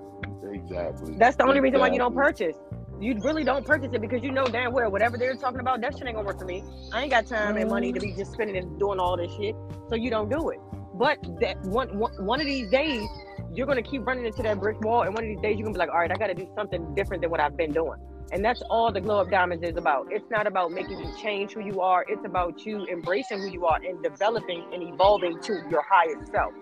Exactly. 0.51 1.15
That's 1.17 1.35
the 1.35 1.43
only 1.43 1.57
exactly. 1.57 1.61
reason 1.61 1.79
why 1.79 1.87
you 1.87 1.97
don't 1.97 2.15
purchase. 2.15 2.55
You 2.99 3.19
really 3.21 3.43
don't 3.43 3.65
purchase 3.65 3.89
it 3.91 3.99
because 3.99 4.23
you 4.23 4.31
know 4.31 4.45
damn 4.45 4.71
well 4.71 4.89
whatever 4.89 5.17
they're 5.17 5.35
talking 5.35 5.59
about, 5.59 5.81
that 5.81 5.97
shit 5.97 6.07
ain't 6.07 6.15
gonna 6.15 6.27
work 6.27 6.39
for 6.39 6.45
me. 6.45 6.63
I 6.93 7.01
ain't 7.01 7.11
got 7.11 7.25
time 7.27 7.57
and 7.57 7.69
money 7.69 7.91
to 7.91 7.99
be 7.99 8.13
just 8.13 8.33
spending 8.33 8.55
and 8.55 8.79
doing 8.79 8.99
all 8.99 9.17
this 9.17 9.31
shit. 9.35 9.55
So 9.89 9.95
you 9.95 10.09
don't 10.09 10.29
do 10.29 10.49
it. 10.49 10.59
But 10.97 11.19
that 11.41 11.61
one, 11.63 11.97
one 11.97 12.13
one 12.25 12.39
of 12.39 12.45
these 12.45 12.69
days, 12.69 13.07
you're 13.53 13.67
gonna 13.67 13.83
keep 13.83 14.05
running 14.05 14.25
into 14.25 14.41
that 14.43 14.59
brick 14.59 14.79
wall, 14.81 15.03
and 15.03 15.13
one 15.13 15.23
of 15.23 15.29
these 15.29 15.41
days 15.41 15.57
you're 15.57 15.65
gonna 15.65 15.73
be 15.73 15.79
like, 15.79 15.89
all 15.89 15.99
right, 15.99 16.11
I 16.11 16.15
got 16.15 16.27
to 16.27 16.33
do 16.33 16.47
something 16.55 16.95
different 16.95 17.21
than 17.21 17.31
what 17.31 17.39
I've 17.39 17.57
been 17.57 17.73
doing. 17.73 17.99
And 18.31 18.43
that's 18.43 18.61
all 18.69 18.91
the 18.91 19.01
glow 19.01 19.19
up 19.19 19.29
diamonds 19.29 19.63
is 19.67 19.77
about. 19.77 20.07
It's 20.09 20.29
not 20.31 20.47
about 20.47 20.71
making 20.71 20.99
you 20.99 21.13
change 21.21 21.53
who 21.53 21.59
you 21.61 21.81
are. 21.81 22.05
It's 22.07 22.25
about 22.25 22.65
you 22.65 22.85
embracing 22.87 23.39
who 23.39 23.49
you 23.49 23.65
are 23.65 23.77
and 23.77 24.01
developing 24.01 24.65
and 24.73 24.81
evolving 24.81 25.39
to 25.41 25.63
your 25.69 25.83
highest 25.83 26.31
self. 26.31 26.53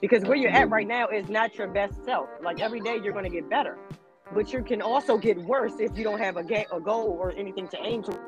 Because 0.00 0.22
where 0.24 0.36
you're 0.36 0.50
at 0.50 0.70
right 0.70 0.86
now 0.86 1.08
is 1.08 1.28
not 1.28 1.56
your 1.56 1.68
best 1.68 2.02
self. 2.04 2.28
Like 2.42 2.60
every 2.60 2.80
day 2.80 2.98
you're 3.02 3.12
gonna 3.12 3.28
get 3.28 3.50
better, 3.50 3.76
but 4.32 4.52
you 4.52 4.62
can 4.62 4.80
also 4.80 5.18
get 5.18 5.36
worse 5.42 5.74
if 5.80 5.98
you 5.98 6.04
don't 6.04 6.18
have 6.20 6.36
a, 6.38 6.44
ga- 6.44 6.66
a 6.72 6.80
goal 6.80 7.18
or 7.20 7.32
anything 7.32 7.68
to 7.68 7.78
aim 7.82 8.02
to. 8.04 8.18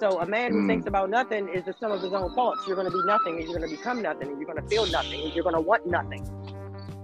So 0.00 0.18
a 0.18 0.26
man 0.26 0.52
who 0.52 0.62
mm. 0.62 0.66
thinks 0.66 0.86
about 0.86 1.10
nothing 1.10 1.48
is 1.48 1.64
the 1.64 1.74
sum 1.78 1.92
of 1.92 2.00
his 2.00 2.14
own 2.14 2.34
faults. 2.34 2.62
You're 2.66 2.74
going 2.74 2.90
to 2.90 2.96
be 2.96 3.04
nothing, 3.04 3.36
and 3.36 3.44
you're 3.44 3.58
going 3.58 3.70
to 3.70 3.76
become 3.76 4.00
nothing, 4.00 4.28
and 4.28 4.38
you're 4.38 4.50
going 4.50 4.62
to 4.62 4.66
feel 4.66 4.86
nothing, 4.86 5.20
and 5.20 5.34
you're 5.34 5.44
going 5.44 5.54
to 5.54 5.60
want 5.60 5.86
nothing. 5.86 6.24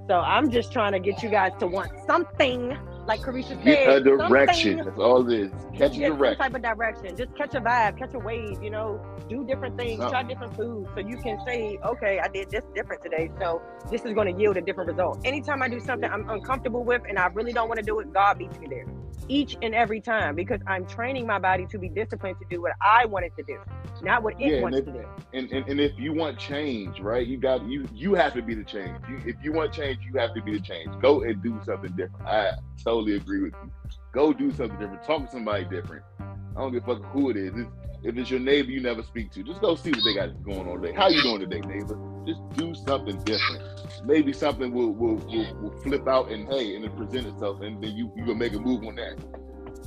So 0.08 0.14
I'm 0.14 0.50
just 0.50 0.72
trying 0.72 0.92
to 0.92 0.98
get 0.98 1.22
you 1.22 1.28
guys 1.28 1.52
to 1.58 1.66
want 1.66 1.90
something 2.06 2.74
like 3.06 3.20
Carisha 3.20 3.48
said, 3.48 3.64
get 3.64 3.88
a 3.88 4.00
direction. 4.00 4.78
That's 4.78 4.98
all 4.98 5.30
it 5.30 5.40
is. 5.40 5.52
Catch 5.76 5.96
a 5.98 6.08
direction. 6.08 6.38
type 6.38 6.54
of 6.54 6.62
direction. 6.62 7.16
Just 7.16 7.36
catch 7.36 7.54
a 7.54 7.60
vibe, 7.60 7.98
catch 7.98 8.14
a 8.14 8.18
wave. 8.18 8.62
You 8.62 8.70
know, 8.70 9.04
do 9.28 9.44
different 9.44 9.76
things, 9.76 9.98
try 9.98 10.22
different 10.22 10.56
foods, 10.56 10.88
so 10.94 11.00
you 11.00 11.18
can 11.18 11.38
say, 11.44 11.78
okay, 11.84 12.18
I 12.18 12.28
did 12.28 12.50
this 12.50 12.62
different 12.74 13.02
today, 13.02 13.30
so 13.38 13.60
this 13.90 14.04
is 14.04 14.14
going 14.14 14.34
to 14.34 14.40
yield 14.40 14.56
a 14.56 14.62
different 14.62 14.90
result. 14.90 15.20
Anytime 15.24 15.62
I 15.62 15.68
do 15.68 15.80
something 15.80 16.10
I'm 16.10 16.28
uncomfortable 16.30 16.82
with 16.82 17.02
and 17.06 17.18
I 17.18 17.26
really 17.26 17.52
don't 17.52 17.68
want 17.68 17.78
to 17.78 17.84
do 17.84 17.98
it, 18.00 18.12
God 18.12 18.38
beats 18.38 18.58
me 18.58 18.68
there 18.68 18.86
each 19.28 19.56
and 19.62 19.74
every 19.74 20.00
time 20.00 20.34
because 20.34 20.60
I'm 20.66 20.86
training 20.86 21.26
my 21.26 21.38
body 21.38 21.66
to 21.66 21.78
be 21.78 21.88
disciplined 21.88 22.36
to 22.40 22.46
do 22.48 22.62
what 22.62 22.72
I 22.80 23.06
want 23.06 23.24
it 23.24 23.32
to 23.36 23.42
do, 23.42 23.58
not 24.02 24.22
what 24.22 24.34
it 24.40 24.54
yeah, 24.54 24.60
wants 24.60 24.78
if, 24.78 24.84
to 24.86 24.92
do. 24.92 25.04
And, 25.32 25.50
and 25.50 25.68
and 25.68 25.80
if 25.80 25.98
you 25.98 26.12
want 26.12 26.38
change, 26.38 27.00
right, 27.00 27.26
you 27.26 27.38
got 27.38 27.64
you 27.66 27.86
you 27.92 28.14
have 28.14 28.34
to 28.34 28.42
be 28.42 28.54
the 28.54 28.64
change. 28.64 28.98
You, 29.08 29.20
if 29.26 29.36
you 29.42 29.52
want 29.52 29.72
change, 29.72 29.98
you 30.10 30.18
have 30.18 30.34
to 30.34 30.42
be 30.42 30.52
the 30.52 30.60
change. 30.60 30.90
Go 31.00 31.22
and 31.22 31.42
do 31.42 31.58
something 31.64 31.90
different. 31.96 32.26
I 32.26 32.52
totally 32.82 33.16
agree 33.16 33.42
with 33.42 33.54
you. 33.62 33.70
Go 34.12 34.32
do 34.32 34.50
something 34.52 34.78
different. 34.78 35.04
Talk 35.04 35.26
to 35.26 35.30
somebody 35.30 35.64
different. 35.64 36.04
I 36.20 36.60
don't 36.60 36.72
give 36.72 36.88
a 36.88 36.94
fuck 36.94 37.04
who 37.12 37.30
it 37.30 37.36
is. 37.36 37.52
It's, 37.54 37.70
if 38.02 38.16
it's 38.16 38.30
your 38.30 38.40
neighbor 38.40 38.70
you 38.70 38.80
never 38.80 39.02
speak 39.02 39.32
to, 39.32 39.42
just 39.42 39.60
go 39.60 39.74
see 39.74 39.90
what 39.90 40.00
they 40.04 40.14
got 40.14 40.42
going 40.44 40.68
on 40.68 40.80
today. 40.80 40.94
How 40.94 41.08
you 41.08 41.22
doing 41.22 41.40
today, 41.40 41.60
neighbor? 41.60 41.98
Just 42.26 42.40
do 42.56 42.74
something 42.74 43.22
different. 43.24 43.62
Maybe 44.04 44.32
something 44.32 44.72
will 44.72 44.92
will, 44.92 45.16
will, 45.16 45.54
will 45.60 45.80
flip 45.82 46.06
out 46.08 46.30
and 46.30 46.48
hey, 46.48 46.76
and 46.76 46.84
it 46.84 46.96
present 46.96 47.26
itself, 47.26 47.60
and 47.60 47.82
then 47.82 47.96
you 47.96 48.12
you 48.16 48.26
gonna 48.26 48.38
make 48.38 48.52
a 48.52 48.58
move 48.58 48.84
on 48.84 48.96
that. 48.96 49.16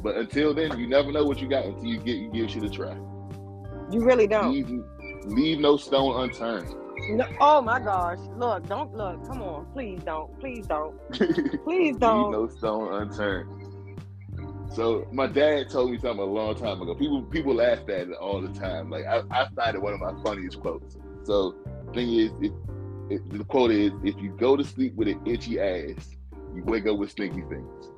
But 0.02 0.16
until 0.16 0.54
then, 0.54 0.80
you 0.80 0.88
never 0.88 1.12
know 1.12 1.24
what 1.24 1.40
you 1.40 1.50
got 1.50 1.66
until 1.66 1.86
you 1.86 2.00
get 2.00 2.18
you 2.18 2.32
give 2.32 2.50
shit 2.50 2.64
a 2.64 2.70
try. 2.70 2.96
You 3.92 4.02
really 4.02 4.28
don't. 4.28 4.54
Leave, 4.54 4.70
leave 5.26 5.60
no 5.60 5.78
stone 5.78 6.24
unturned. 6.24 6.76
No, 7.12 7.26
oh 7.40 7.62
my 7.62 7.80
gosh! 7.80 8.20
Look, 8.38 8.68
don't 8.68 8.94
look. 8.94 9.26
Come 9.28 9.42
on, 9.42 9.66
please 9.74 10.02
don't. 10.04 10.38
Please 10.40 10.68
don't. 10.68 10.96
Please 11.64 11.98
don't. 11.98 12.32
Leave 12.32 12.40
no 12.40 12.48
stone 12.50 12.94
unturned. 13.02 13.59
So 14.72 15.08
my 15.12 15.26
dad 15.28 15.70
told 15.70 15.92
me 15.92 15.98
something 15.98 16.20
a 16.20 16.24
long 16.24 16.56
time 16.56 16.82
ago. 16.82 16.94
People 16.94 17.24
people 17.24 17.56
laugh 17.56 17.80
at 17.80 17.90
it 17.90 18.14
all 18.14 18.40
the 18.42 18.54
time. 18.60 18.90
Like 18.90 19.06
I, 19.06 19.24
I 19.32 19.48
find 19.56 19.76
it 19.76 19.82
one 19.82 19.94
of 19.94 20.00
my 20.00 20.14
funniest 20.24 20.60
quotes. 20.60 20.98
So 21.24 21.56
thing 21.94 22.14
is, 22.14 22.32
the 23.10 23.44
quote 23.46 23.72
is, 23.72 23.92
"If 24.04 24.16
you 24.22 24.36
go 24.38 24.56
to 24.56 24.64
sleep 24.64 24.96
with 24.96 25.08
an 25.08 25.22
itchy 25.26 25.60
ass, 25.60 26.16
you 26.56 26.64
wake 26.64 26.86
up 26.86 26.98
with 26.98 27.10
stinky 27.10 27.42
things." 27.50 27.90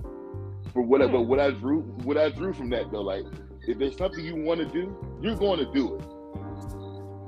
For 0.72 0.82
whatever, 0.82 1.18
mm. 1.18 1.26
what 1.26 1.40
I 1.40 1.52
drew, 1.52 1.82
what 2.04 2.18
I 2.18 2.30
drew 2.30 2.54
from 2.54 2.70
that 2.70 2.90
though, 2.92 3.02
like 3.02 3.26
if 3.68 3.78
there's 3.78 3.98
something 3.98 4.24
you 4.24 4.36
want 4.36 4.62
to 4.62 4.66
do, 4.66 4.96
you're 5.22 5.36
going 5.36 5.60
to 5.60 5.72
do 5.74 5.96
it. 5.96 6.06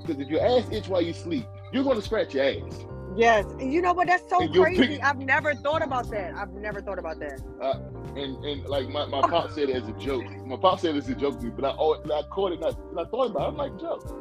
Because 0.01 0.21
if 0.21 0.29
your 0.29 0.41
ass 0.45 0.69
itch 0.71 0.87
while 0.87 1.01
you 1.01 1.13
sleep, 1.13 1.45
you're 1.73 1.83
going 1.83 1.97
to 1.97 2.01
scratch 2.01 2.33
your 2.33 2.45
ass. 2.45 2.85
Yes, 3.15 3.45
you 3.59 3.81
know 3.81 3.93
what? 3.93 4.07
That's 4.07 4.27
so 4.29 4.47
crazy. 4.47 4.87
Pick, 4.87 5.03
I've 5.03 5.19
never 5.19 5.53
thought 5.53 5.83
about 5.83 6.09
that. 6.11 6.33
I've 6.35 6.53
never 6.53 6.81
thought 6.81 6.97
about 6.97 7.19
that. 7.19 7.41
Uh, 7.61 7.79
and 8.15 8.43
and 8.43 8.65
like 8.65 8.89
my, 8.89 9.05
my 9.05 9.21
pop 9.21 9.51
said 9.51 9.69
it 9.69 9.75
as 9.75 9.87
a 9.87 9.93
joke. 9.93 10.25
My 10.45 10.55
pop 10.55 10.79
said 10.79 10.95
it 10.95 10.99
as 10.99 11.09
a 11.09 11.15
joke 11.15 11.39
to 11.39 11.45
me, 11.45 11.51
but 11.51 11.65
I 11.65 11.69
always, 11.71 12.01
I 12.09 12.21
caught 12.29 12.53
it 12.53 12.61
and 12.61 12.65
I, 12.65 12.69
and 12.69 12.99
I 12.99 13.05
thought 13.05 13.31
about 13.31 13.43
it. 13.43 13.47
I'm 13.49 13.57
like, 13.57 13.79
joke. 13.79 14.19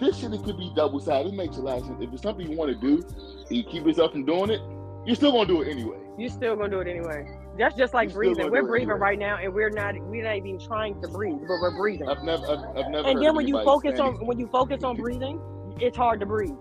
This 0.00 0.18
shit 0.18 0.32
it 0.32 0.42
could 0.44 0.56
be 0.56 0.72
double 0.76 1.00
sided. 1.00 1.32
It 1.32 1.36
makes 1.36 1.56
a 1.56 1.60
lot 1.60 1.78
of 1.78 1.86
sense. 1.86 1.98
If 2.00 2.12
it's 2.12 2.22
something 2.22 2.48
you 2.50 2.56
want 2.56 2.70
to 2.70 2.76
do, 2.76 3.04
and 3.48 3.56
you 3.56 3.64
keep 3.64 3.84
yourself 3.84 4.12
from 4.12 4.24
doing 4.24 4.50
it, 4.50 4.60
you're 5.06 5.16
still 5.16 5.32
gonna 5.32 5.46
do 5.46 5.62
it 5.62 5.68
anyway. 5.68 5.98
You're 6.16 6.30
still 6.30 6.56
gonna 6.56 6.70
do 6.70 6.80
it 6.80 6.88
anyway. 6.88 7.26
That's 7.56 7.76
just 7.76 7.94
like 7.94 8.10
you're 8.10 8.18
breathing. 8.18 8.50
We're 8.50 8.62
breathing 8.62 8.90
anyway. 8.90 9.00
right 9.00 9.18
now, 9.18 9.38
and 9.38 9.52
we're 9.52 9.70
not 9.70 9.98
we're 10.02 10.24
not 10.24 10.36
even 10.36 10.58
trying 10.60 11.00
to 11.02 11.08
breathe, 11.08 11.40
but 11.40 11.58
we're 11.60 11.76
breathing. 11.76 12.08
I've 12.08 12.22
never 12.22 12.44
I've, 12.46 12.76
I've 12.76 12.90
never. 12.90 13.08
And 13.08 13.22
then 13.22 13.34
when 13.34 13.48
you 13.48 13.54
focus 13.64 13.98
on 13.98 14.24
when 14.26 14.38
you 14.38 14.46
focus 14.48 14.84
on 14.84 14.96
breathing, 14.96 15.40
it's 15.80 15.96
hard 15.96 16.20
to 16.20 16.26
breathe. 16.26 16.56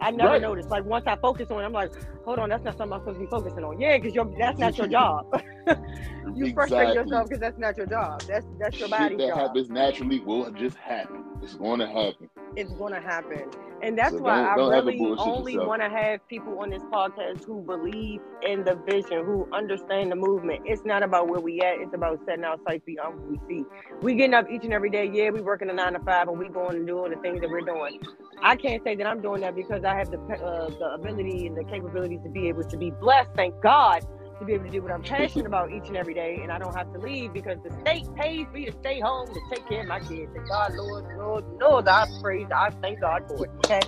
I 0.00 0.10
never 0.10 0.30
right. 0.30 0.42
noticed. 0.42 0.70
Like 0.70 0.84
once 0.84 1.06
I 1.06 1.16
focus 1.16 1.50
on 1.50 1.62
it, 1.62 1.66
I'm 1.66 1.72
like, 1.72 1.92
hold 2.24 2.38
on, 2.38 2.48
that's 2.48 2.64
not 2.64 2.76
something 2.76 2.94
I'm 2.94 3.00
supposed 3.00 3.18
to 3.18 3.24
be 3.24 3.30
focusing 3.30 3.64
on. 3.64 3.80
Yeah, 3.80 3.98
because 3.98 4.14
that's 4.38 4.58
not 4.58 4.78
your 4.78 4.86
job. 4.98 5.26
you 5.66 6.46
exactly. 6.46 6.52
frustrate 6.52 6.94
yourself 6.94 7.28
because 7.28 7.40
that's 7.40 7.58
not 7.58 7.76
your 7.76 7.86
job. 7.86 8.22
That's 8.22 8.46
that's 8.58 8.78
your 8.78 8.88
body. 8.88 9.16
that 9.16 9.28
job. 9.28 9.38
happens 9.38 9.68
naturally 9.68 10.20
will 10.20 10.50
just 10.52 10.76
happen. 10.76 11.24
It's 11.42 11.54
going 11.54 11.80
to 11.80 11.86
happen. 11.86 12.28
It's 12.56 12.72
going 12.72 12.92
to 12.92 13.00
happen, 13.00 13.50
and 13.82 13.98
that's 13.98 14.16
so 14.16 14.22
why 14.22 14.36
don't, 14.36 14.46
I 14.46 14.56
don't 14.56 14.86
really 14.86 15.14
only 15.18 15.58
want 15.58 15.82
to 15.82 15.88
have 15.88 16.26
people 16.28 16.58
on 16.60 16.70
this 16.70 16.82
podcast 16.82 17.44
who 17.44 17.62
believe 17.62 18.20
in 18.46 18.64
the 18.64 18.76
vision, 18.86 19.24
who 19.24 19.48
understand 19.52 20.10
the 20.10 20.16
movement. 20.16 20.62
It's 20.64 20.84
not 20.84 21.02
about 21.02 21.28
where 21.28 21.40
we 21.40 21.60
at. 21.60 21.78
It's 21.78 21.94
about 21.94 22.20
setting 22.26 22.44
our 22.44 22.56
sights 22.66 22.84
beyond 22.84 23.20
what 23.20 23.30
we 23.30 23.38
see. 23.48 23.64
We 24.02 24.14
getting 24.14 24.34
up 24.34 24.50
each 24.50 24.64
and 24.64 24.72
every 24.72 24.90
day. 24.90 25.10
Yeah, 25.12 25.30
we 25.30 25.40
working 25.40 25.70
a 25.70 25.72
nine 25.72 25.94
to 25.94 26.00
five, 26.00 26.28
and 26.28 26.38
we 26.38 26.48
going 26.48 26.76
and 26.76 26.86
doing 26.86 27.12
the 27.12 27.18
things 27.18 27.40
that 27.40 27.50
we're 27.50 27.60
doing. 27.60 28.00
I 28.42 28.56
can't 28.56 28.82
say 28.84 28.94
that 28.96 29.06
I'm 29.06 29.20
doing 29.20 29.40
that 29.42 29.54
because 29.54 29.84
I 29.84 29.94
have 29.94 30.10
the 30.10 30.18
uh, 30.18 30.68
the 30.70 30.92
ability 30.94 31.46
and 31.46 31.56
the 31.56 31.64
capabilities 31.64 32.20
to 32.24 32.30
be 32.30 32.48
able 32.48 32.64
to 32.64 32.76
be 32.76 32.90
blessed. 32.90 33.30
Thank 33.34 33.60
God 33.62 34.06
to 34.40 34.46
be 34.46 34.54
able 34.54 34.64
to 34.64 34.70
do 34.70 34.82
what 34.82 34.90
I'm 34.90 35.02
passionate 35.02 35.46
about 35.46 35.70
each 35.70 35.86
and 35.88 35.96
every 35.96 36.14
day, 36.14 36.40
and 36.42 36.50
I 36.50 36.58
don't 36.58 36.74
have 36.74 36.92
to 36.94 36.98
leave 36.98 37.32
because 37.32 37.58
the 37.62 37.70
state 37.80 38.06
pays 38.16 38.46
me 38.52 38.66
to 38.66 38.72
stay 38.72 39.00
home 39.00 39.28
to 39.34 39.40
take 39.54 39.68
care 39.68 39.82
of 39.82 39.86
my 39.86 40.00
kids. 40.00 40.32
And 40.34 40.48
God, 40.48 40.74
Lord, 40.74 41.06
Lord, 41.16 41.44
Lord, 41.60 41.88
I 41.88 42.06
praise, 42.22 42.48
I 42.54 42.70
thank 42.82 43.00
God 43.00 43.24
for 43.28 43.44
it. 43.44 43.50
Okay, 43.66 43.86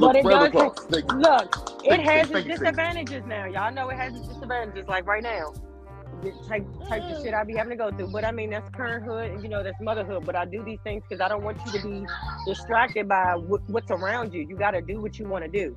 but 0.00 0.16
it 0.16 0.28
does. 0.28 0.52
look, 1.14 1.56
it 1.84 2.00
has 2.00 2.30
its 2.30 2.44
disadvantages 2.44 3.24
now. 3.26 3.46
Y'all 3.46 3.72
know 3.72 3.88
it 3.88 3.96
has 3.96 4.14
its 4.14 4.28
disadvantages. 4.28 4.86
Like 4.88 5.06
right 5.06 5.22
now, 5.22 5.54
type 6.48 6.66
type 6.88 7.08
of 7.08 7.16
shit 7.22 7.34
I 7.34 7.44
be 7.44 7.54
having 7.56 7.70
to 7.70 7.76
go 7.76 7.90
through. 7.92 8.08
But 8.08 8.24
I 8.24 8.32
mean, 8.32 8.50
that's 8.50 8.68
parenthood, 8.70 9.30
and 9.30 9.42
you 9.42 9.48
know, 9.48 9.62
that's 9.62 9.80
motherhood. 9.80 10.24
But 10.26 10.36
I 10.36 10.44
do 10.44 10.62
these 10.64 10.80
things 10.84 11.02
because 11.08 11.20
I 11.24 11.28
don't 11.28 11.44
want 11.44 11.58
you 11.66 11.72
to 11.72 11.80
be 11.80 12.06
distracted 12.46 13.08
by 13.08 13.34
what's 13.36 13.90
around 13.90 14.34
you. 14.34 14.46
You 14.48 14.56
got 14.56 14.72
to 14.72 14.82
do 14.82 15.00
what 15.00 15.18
you 15.18 15.26
want 15.26 15.44
to 15.44 15.50
do. 15.50 15.76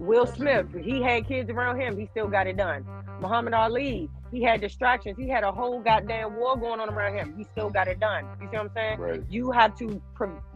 Will 0.00 0.26
Smith, 0.26 0.66
he 0.82 1.02
had 1.02 1.28
kids 1.28 1.50
around 1.50 1.78
him, 1.78 1.98
he 1.98 2.06
still 2.06 2.26
got 2.26 2.46
it 2.46 2.56
done. 2.56 2.86
Muhammad 3.20 3.52
Ali, 3.52 4.08
he 4.32 4.42
had 4.42 4.62
distractions. 4.62 5.18
He 5.18 5.28
had 5.28 5.44
a 5.44 5.52
whole 5.52 5.80
goddamn 5.80 6.36
war 6.36 6.56
going 6.56 6.80
on 6.80 6.88
around 6.88 7.18
him. 7.18 7.34
He 7.36 7.44
still 7.44 7.68
got 7.68 7.86
it 7.86 8.00
done. 8.00 8.24
You 8.40 8.48
see 8.50 8.56
what 8.56 8.66
I'm 8.66 8.70
saying? 8.74 8.98
Right. 8.98 9.22
You 9.28 9.50
have 9.50 9.76
to 9.76 10.00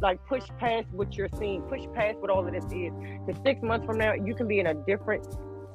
like 0.00 0.24
push 0.26 0.44
past 0.59 0.87
what 0.92 1.14
you're 1.16 1.28
seeing, 1.38 1.61
push 1.62 1.83
past 1.94 2.18
what 2.20 2.30
all 2.30 2.46
of 2.46 2.54
this 2.54 2.64
is. 2.72 2.92
Because 3.26 3.42
six 3.44 3.62
months 3.62 3.85
from 3.85 3.98
now, 3.98 4.14
you 4.14 4.35
can 4.35 4.48
be 4.48 4.61
in 4.61 4.68
a 4.68 4.74
different 4.74 5.26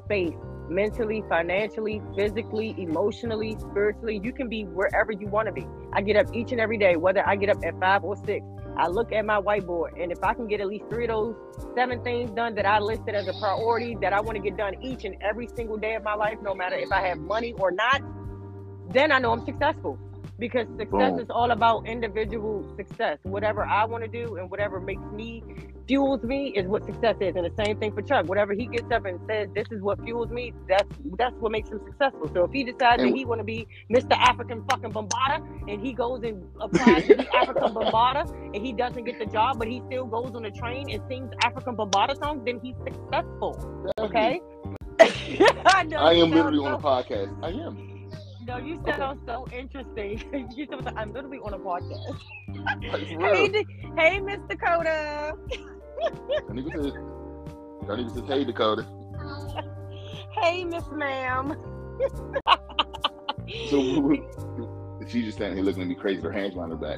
space 0.06 0.34
mentally, 0.70 1.24
financially, 1.30 2.02
physically, 2.16 2.76
emotionally, 2.78 3.56
spiritually. 3.60 4.20
You 4.24 4.32
can 4.34 4.50
be 4.50 4.64
wherever 4.64 5.12
you 5.12 5.28
want 5.28 5.48
to 5.48 5.52
be. 5.52 5.68
I 5.94 6.02
get 6.02 6.16
up 6.16 6.34
each 6.34 6.52
and 6.52 6.62
every 6.62 6.78
day, 6.78 6.96
whether 6.96 7.28
I 7.28 7.36
get 7.36 7.50
up 7.50 7.58
at 7.64 7.80
five 7.80 8.04
or 8.04 8.16
six. 8.16 8.44
I 8.80 8.88
look 8.88 9.12
at 9.12 9.26
my 9.26 9.42
whiteboard, 9.42 10.02
and 10.02 10.10
if 10.10 10.24
I 10.24 10.34
can 10.34 10.48
get 10.48 10.62
at 10.62 10.68
least 10.68 10.86
three 10.90 11.04
of 11.04 11.10
those 11.10 11.36
seven 11.76 12.02
things 12.02 12.32
done 12.32 12.56
that 12.56 12.66
I 12.66 12.80
listed 12.80 13.14
as 13.14 13.28
a 13.28 13.34
priority 13.34 13.98
that 14.02 14.14
I 14.14 14.22
want 14.22 14.38
to 14.38 14.42
get 14.42 14.56
done 14.56 14.82
each 14.82 15.04
and 15.04 15.16
every 15.22 15.50
single 15.54 15.76
day 15.76 15.96
of 15.96 16.04
my 16.04 16.16
life, 16.16 16.38
no 16.42 16.56
matter 16.56 16.78
if 16.78 16.90
I 16.90 17.06
have 17.06 17.18
money 17.18 17.54
or 17.60 17.72
not, 17.72 18.02
then 18.90 19.12
I 19.12 19.20
know 19.20 19.34
I'm 19.34 19.46
successful 19.46 20.00
because 20.40 20.68
success 20.78 21.12
Boom. 21.12 21.20
is 21.20 21.30
all 21.30 21.52
about 21.52 21.86
individual 21.88 22.66
success. 22.78 23.18
Whatever 23.24 23.66
I 23.66 23.86
want 23.86 24.04
to 24.04 24.10
do 24.10 24.38
and 24.38 24.50
whatever 24.50 24.80
makes 24.80 25.04
me 25.14 25.44
fuels 25.88 26.24
me 26.24 26.54
is 26.56 26.66
what 26.68 26.86
success 26.86 27.16
is. 27.20 27.36
And 27.36 27.46
the 27.46 27.64
same 27.64 27.78
thing 27.78 27.94
for 27.94 28.02
Chuck. 28.02 28.28
Whatever 28.28 28.54
he 28.54 28.68
gets 28.68 28.90
up 28.92 29.06
and 29.06 29.20
says, 29.28 29.50
this 29.54 29.68
is 29.72 29.82
what 29.82 30.02
fuels 30.04 30.30
me, 30.30 30.54
that's 30.68 30.90
that's 31.18 31.36
what 31.36 31.52
makes 31.52 31.70
him 31.70 31.82
successful. 31.86 32.30
So 32.34 32.46
if 32.46 32.52
he 32.52 32.64
decides 32.64 33.02
and 33.02 33.12
that 33.12 33.18
he 33.18 33.26
want 33.26 33.40
to 33.40 33.44
be 33.44 33.68
Mr. 33.92 34.14
African 34.14 34.64
fucking 34.70 34.92
Bambaataa 34.92 35.70
and 35.70 35.82
he 35.86 35.94
goes 35.94 36.24
and 36.24 36.44
applies 36.60 37.08
to 37.08 37.18
be 37.18 37.28
African 37.36 37.74
Bambaataa 37.74 38.56
and 38.56 38.66
he 38.66 38.72
doesn't 38.72 39.04
get 39.04 39.20
the 39.20 39.26
job, 39.26 39.60
but 39.60 39.68
he 39.68 39.82
still 39.88 40.06
goes 40.06 40.32
on 40.36 40.44
the 40.44 40.52
train 40.52 40.90
and 40.90 41.02
sings 41.10 41.32
African 41.44 41.76
Bambaataa 41.76 42.24
songs, 42.24 42.42
then 42.46 42.60
he's 42.64 42.76
successful. 42.86 43.84
Okay? 44.00 44.42
I, 45.00 45.88
I 45.98 46.14
am 46.14 46.32
literally 46.32 46.60
so- 46.60 46.66
on 46.66 46.74
a 46.74 46.80
podcast. 46.80 47.36
I 47.44 47.50
am. 47.50 47.89
No, 48.50 48.58
you 48.58 48.82
sound 48.84 49.02
okay. 49.04 49.20
so 49.28 49.48
interesting. 49.56 50.50
you 50.56 50.66
sound 50.66 50.84
like 50.84 50.96
I'm 50.98 51.14
literally 51.14 51.38
on 51.38 51.54
a 51.54 51.60
podcast. 51.60 52.20
hey, 52.82 53.64
hey, 53.96 54.20
Miss 54.20 54.40
Dakota. 54.50 55.36
said, 55.48 55.60
that 56.48 56.56
nigga 57.86 58.12
said, 58.12 58.24
hey, 58.26 58.44
Dakota. 58.44 58.88
hey, 60.42 60.66
Miss 60.66 60.84
Ma'am. 60.92 61.54
so 63.70 64.16
she's 65.08 65.26
just 65.26 65.38
standing 65.38 65.58
here 65.58 65.64
looking 65.64 65.84
at 65.84 65.88
me 65.88 65.94
crazy, 65.94 66.20
her 66.24 66.32
hands 66.32 66.56
behind 66.56 66.72
her 66.72 66.78
back. 66.78 66.98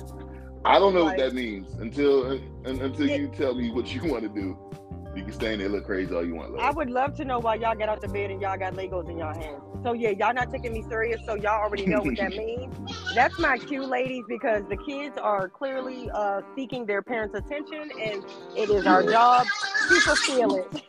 I 0.64 0.80
don't 0.80 0.94
know 0.94 1.04
what 1.04 1.18
that 1.18 1.34
means 1.34 1.74
until 1.80 2.32
until 2.64 3.10
you 3.10 3.28
tell 3.28 3.56
me 3.56 3.72
what 3.72 3.94
you 3.94 4.10
want 4.10 4.24
to 4.24 4.30
do. 4.30 4.58
You 5.16 5.24
can 5.24 5.34
stand 5.34 5.60
there 5.60 5.68
look 5.68 5.86
crazy 5.86 6.14
all 6.16 6.26
you 6.26 6.36
want. 6.36 6.58
I 6.60 6.72
would 6.72 6.90
love 6.90 7.16
to 7.18 7.26
know 7.26 7.40
why 7.40 7.56
y'all 7.56 7.76
get 7.76 7.90
out 7.90 8.00
the 8.00 8.08
bed 8.08 8.32
and 8.32 8.42
y'all 8.42 8.58
got 8.58 8.74
Legos 8.76 9.10
in 9.10 9.18
y'all 9.18 9.34
hands. 9.34 9.62
So 9.84 9.94
yeah, 9.94 10.12
y'all 10.12 10.34
not 10.34 10.52
taking 10.52 10.72
me 10.72 10.84
serious, 10.84 11.20
so 11.26 11.36
y'all 11.36 11.62
already 11.62 11.86
know 11.86 12.02
what 12.02 12.16
that 12.18 12.30
means. 12.38 12.74
That's 13.14 13.38
my 13.38 13.58
cue, 13.58 13.84
ladies, 13.86 14.24
because 14.30 14.64
the 14.70 14.78
kids 14.78 15.18
are 15.18 15.50
clearly 15.50 16.10
uh, 16.14 16.42
seeking 16.56 16.86
their 16.86 17.02
parents' 17.02 17.36
attention, 17.36 17.92
and 18.00 18.24
it 18.56 18.70
is 18.70 18.86
our 18.86 19.04
job 19.04 19.48
to 19.90 19.96
fulfill 20.00 20.56
it. 20.56 20.84